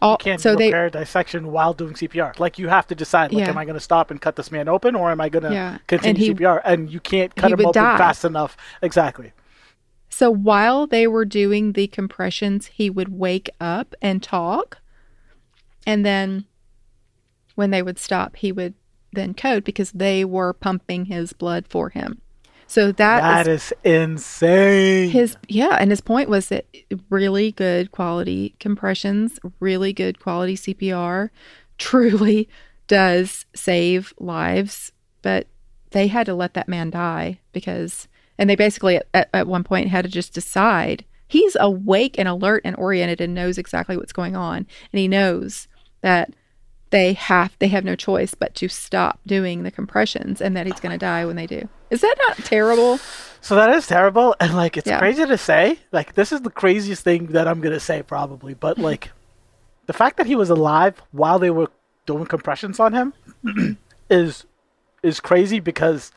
[0.00, 2.38] All, Can't so they repair dissection while doing CPR.
[2.40, 3.50] Like you have to decide, like, Yeah.
[3.50, 5.52] am I going to stop and cut this man open, or am I going to
[5.52, 5.70] Yeah.
[5.72, 6.60] And continue he- CPR?
[6.64, 7.98] And you can't cut him open die.
[7.98, 8.56] fast enough.
[8.80, 9.32] Exactly.
[10.08, 14.78] So while they were doing the compressions, he would wake up and talk.
[15.86, 16.46] And then
[17.54, 18.74] when they would stop, he would
[19.12, 22.20] then code because they were pumping his blood for him.
[22.66, 25.10] So that That is is insane.
[25.10, 26.66] his yeah, and his point was that
[27.10, 31.28] really good quality compressions, really good quality CPR
[31.76, 32.48] truly
[32.88, 35.46] does save lives, but
[35.90, 38.08] they had to let that man die because
[38.38, 42.62] and they basically at, at one point had to just decide he's awake and alert
[42.64, 44.56] and oriented and knows exactly what's going on
[44.92, 45.68] and he knows
[46.00, 46.32] that
[46.92, 50.78] they have they have no choice but to stop doing the compressions and that he's
[50.78, 51.68] going to die when they do.
[51.90, 52.98] Is that not terrible?
[53.40, 54.98] So that is terrible, and like it's Yeah.
[55.00, 55.80] crazy to say.
[55.90, 59.10] Like this is the craziest thing that I'm gonna say probably, but like
[59.86, 61.68] the fact that he was alive while they were
[62.06, 63.12] doing compressions on him
[64.10, 64.44] is
[65.02, 66.12] is crazy because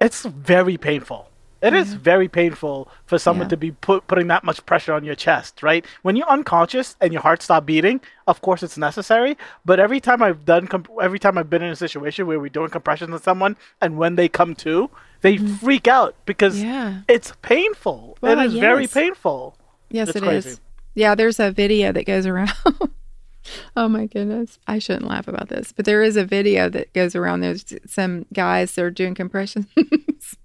[0.00, 1.28] it's very painful.
[1.62, 3.50] It is very painful for someone Yeah.
[3.50, 5.84] to be put, putting that much pressure on your chest, right?
[6.02, 9.38] When you're unconscious and your heart stops beating, of course it's necessary.
[9.64, 12.48] But every time I've done, comp- every time I've been in a situation where we're
[12.48, 14.90] doing compressions on someone, and when they come to,
[15.20, 16.66] they freak out because Mm-hmm.
[16.68, 17.00] Yeah.
[17.08, 18.18] it's painful.
[18.22, 19.56] It is very painful.
[19.88, 20.60] Yes, It's it is.
[20.94, 22.52] Yeah, there's a video that goes around.
[23.76, 24.58] oh my goodness.
[24.66, 27.40] I shouldn't laugh about this, but there is a video that goes around.
[27.40, 29.66] There's some guys that are doing compressions.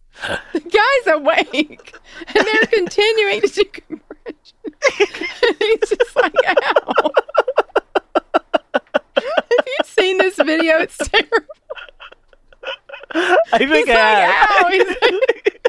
[0.53, 1.95] the guy's awake
[2.27, 4.53] and they're continuing to do compressions.
[5.59, 7.11] He's just like, ow.
[9.15, 10.77] Have you seen this video?
[10.79, 11.45] It's terrible.
[13.13, 14.49] I think He's I like, have.
[14.65, 14.69] ow.
[14.69, 15.61] He's like,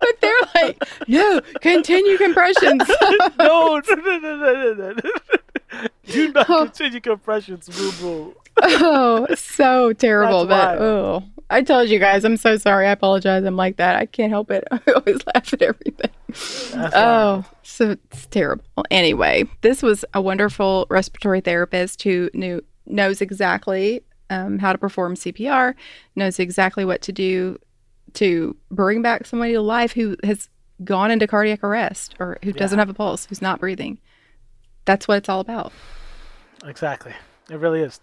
[0.00, 2.82] but they're like, no, continue compressions.
[2.88, 5.10] no, no, no, no, no, no, no.
[6.06, 6.64] Do not Oh.
[6.64, 8.36] continue compressions, boo boo.
[8.62, 10.44] oh, so terrible.
[10.46, 12.86] That's but oh, I told you guys, I'm so sorry.
[12.86, 13.44] I apologize.
[13.44, 13.96] I'm like that.
[13.96, 14.64] I can't help it.
[14.70, 16.10] I always laugh at everything.
[16.28, 18.64] That's oh, so it's terrible.
[18.90, 25.14] Anyway, this was a wonderful respiratory therapist who knew knows exactly um, how to perform
[25.14, 25.74] CPR,
[26.16, 27.58] knows exactly what to do
[28.14, 30.48] to bring back somebody to life who has
[30.82, 33.98] gone into cardiac arrest or who doesn't have a pulse, who's not breathing.
[34.84, 35.72] That's what it's all about.
[36.64, 37.14] Exactly.
[37.50, 38.00] It really is.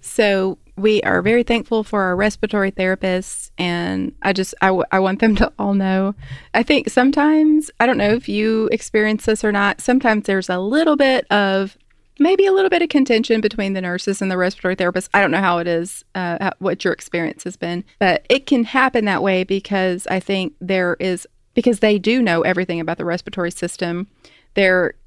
[0.00, 4.98] So we are very thankful for our respiratory therapists, and I just I, w- I
[4.98, 6.14] want them to all know.
[6.52, 9.80] I think sometimes I don't know if you experience this or not.
[9.80, 11.78] Sometimes there's a little bit of
[12.18, 15.08] maybe a little bit of contention between the nurses and the respiratory therapists.
[15.14, 18.46] I don't know how it is, uh, how- what your experience has been, but it
[18.46, 22.98] can happen that way because I think there is because they do know everything about
[22.98, 24.08] the respiratory system.
[24.54, 24.98] They're uh,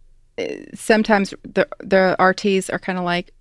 [0.74, 3.32] sometimes the the RTs are kind of like,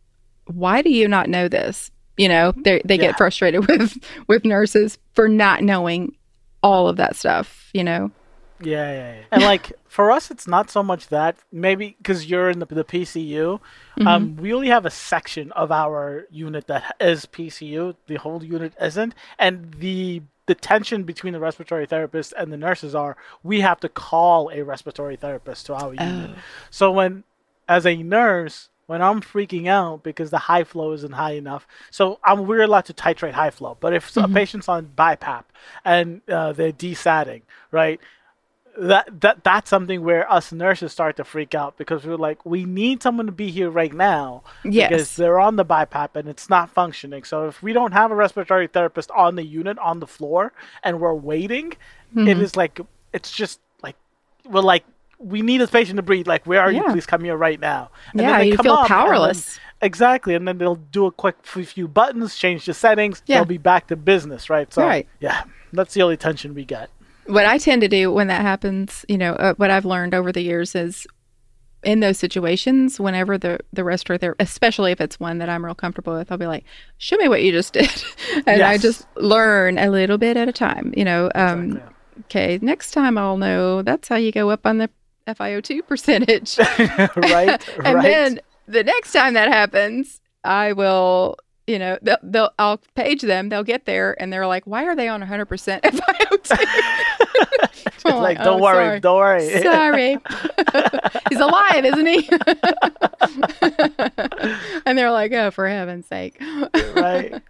[0.46, 1.90] why do you not know this?
[2.16, 3.08] You know, they they Yeah.
[3.08, 6.16] get frustrated with with nurses for not knowing
[6.62, 7.68] all of that stuff.
[7.74, 8.10] You know,
[8.60, 9.24] Yeah, yeah, yeah.
[9.32, 12.84] And like for us, it's not so much that maybe because you're in the, the
[12.84, 13.60] PCU,
[14.06, 17.96] um, we only have a section of our unit that is PCU.
[18.06, 22.94] The whole unit isn't, and the the tension between the respiratory therapist and the nurses
[22.94, 26.30] are we have to call a respiratory therapist to our unit.
[26.70, 27.24] So when,
[27.68, 32.20] as a nurse, when I'm freaking out because the high flow isn't high enough, so
[32.22, 33.76] I'm we're allowed to titrate high flow.
[33.80, 35.42] But if a patient's on BiPAP
[35.84, 37.42] and uh, they're desatting,
[37.72, 38.00] right?
[38.78, 42.64] That that that's something where us nurses start to freak out because we're like, we
[42.64, 44.88] need someone to be here right now yes.
[44.90, 47.24] because they're on the BiPAP and it's not functioning.
[47.24, 51.00] So if we don't have a respiratory therapist on the unit on the floor and
[51.00, 51.72] we're waiting,
[52.14, 52.28] Mm-hmm.
[52.28, 52.78] it is like
[53.12, 53.96] it's just like
[54.48, 54.84] we're like
[55.18, 56.26] we need this patient to breathe.
[56.28, 56.84] Like, where are you?
[56.84, 57.90] Please come here right now.
[58.12, 59.58] And Yeah, they you come feel up, and then- powerless.
[59.82, 63.22] exactly, and then they'll do a quick few buttons, change the settings.
[63.26, 63.36] Yeah.
[63.38, 64.72] They'll be back to business, right?
[64.72, 65.08] So, Right.
[65.20, 66.90] yeah, that's the only tension we get.
[67.26, 70.32] What I tend to do when that happens, you know, uh, what I've learned over
[70.32, 71.06] the years is
[71.86, 76.14] in those situations, whenever the the therapist, especially if it's one that I'm real comfortable
[76.14, 76.64] with, I'll be like,
[76.98, 78.04] "Show me what you just did,"
[78.46, 80.92] and I just learn a little bit at a time.
[80.96, 81.94] You know, um, Exactly.
[82.24, 84.90] okay, next time I'll know that's how you go up on the
[85.28, 86.58] FiO2 percentage,
[87.16, 88.02] right, and right.
[88.02, 91.36] then the next time that happens, I will.
[91.66, 93.48] You know, they'll, they'll I'll page them.
[93.48, 96.56] They'll get there, and they're like, "Why are they on 100 percent FiO2?"
[98.04, 99.00] I'm like, "Oh, don't worry, sorry.
[99.00, 99.62] don't worry.
[99.62, 100.18] Sorry.
[101.28, 102.28] He's alive, isn't he?
[104.86, 106.40] and they're like, oh, for heaven's sake.
[106.94, 107.42] right?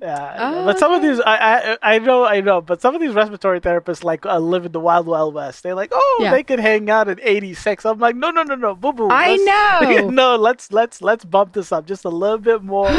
[0.00, 3.02] Yeah, Oh, but some of these, I, I, I know, I know, but some of
[3.02, 5.62] these respiratory therapists like uh, live in the wild, wild west.
[5.62, 6.30] They're like, oh, Yeah.
[6.30, 7.84] they could hang out at 86.
[7.84, 9.08] I'm like, no, no, no, no, boo, boo.
[9.10, 9.36] I
[10.00, 10.08] know.
[10.08, 12.88] no, let's let's let's bump this up just a little bit more.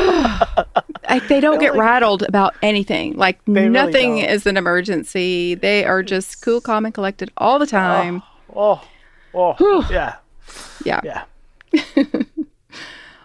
[1.09, 3.17] Like, they don't get like- rattled about anything.
[3.17, 5.55] Like, They really nothing is an emergency.
[5.55, 8.21] They are just cool, calm, and collected all the time.
[8.55, 8.81] oh,
[9.33, 9.83] oh, Whew.
[9.89, 10.17] yeah,
[10.85, 11.01] Yeah.
[11.03, 11.23] yeah.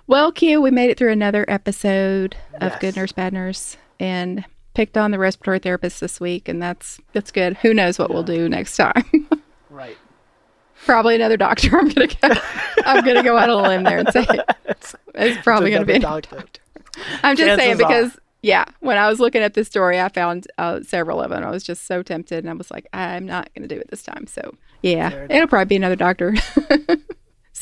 [0.06, 2.80] Well, Q, we made it through another episode of Yes.
[2.80, 6.48] Good Nurse, Bad Nurse and picked on the respiratory therapist this week.
[6.48, 7.56] And that's that's good.
[7.58, 9.04] Who knows what we'll do next time?
[9.68, 9.98] Right.
[10.86, 11.76] probably another doctor.
[11.76, 12.30] I'm gonna go.
[12.86, 14.24] I'm gonna go out on a limb there and say
[14.64, 16.60] It's, it's probably gonna be another another doctor.
[17.22, 17.88] I'm just saying Chances are.
[17.88, 21.44] because yeah, when I was looking at this story, I found uh, several of them.
[21.44, 23.90] I was just so tempted, and I was like, I'm not going to do it
[23.90, 24.26] this time.
[24.28, 26.34] So yeah, it'll probably be another doctor.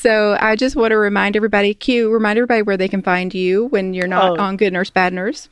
[0.04, 3.68] so I just want to remind everybody, Q, remind everybody where they can find you
[3.68, 4.42] when you're not Oh.
[4.42, 5.48] on Good Nurse Bad Nurse.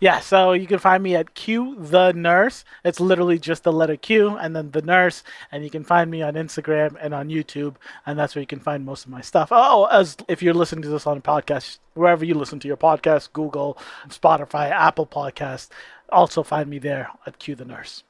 [0.00, 2.64] Yeah, so you can find me at Q the Nurse.
[2.84, 5.22] It's literally just the letter Q and then the Nurse,
[5.52, 8.58] and you can find me on Instagram and on YouTube, and that's where you can
[8.58, 9.50] find most of my stuff.
[9.52, 12.76] Oh, as if you're listening to this on a podcast, wherever you listen to your
[12.78, 15.68] podcast, Google, Spotify, Apple Podcast,
[16.10, 18.02] also find me there at Q the Nurse.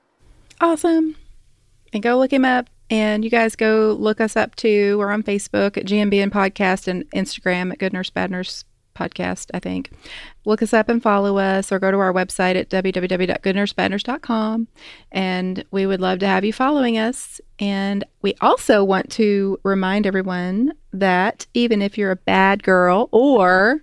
[0.58, 1.16] Awesome.
[1.92, 2.68] And go look him up.
[2.88, 4.96] And you guys go look us up too.
[4.98, 8.64] We're on Facebook at GNBN Podcast and Instagram at Good Nurse Bad Nurse
[8.96, 9.90] Podcast, I think.
[10.44, 14.68] Look us up and follow us or go to our website at www.goodnursebadnurse.com.
[15.12, 17.40] And we would love to have you following us.
[17.58, 23.82] And we also want to remind everyone that even if you're a bad girl or,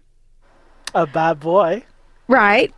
[0.95, 1.83] A bad boy,
[2.27, 2.73] right,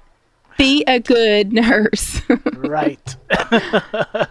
[0.58, 2.22] be a good nurse.
[2.56, 3.16] right?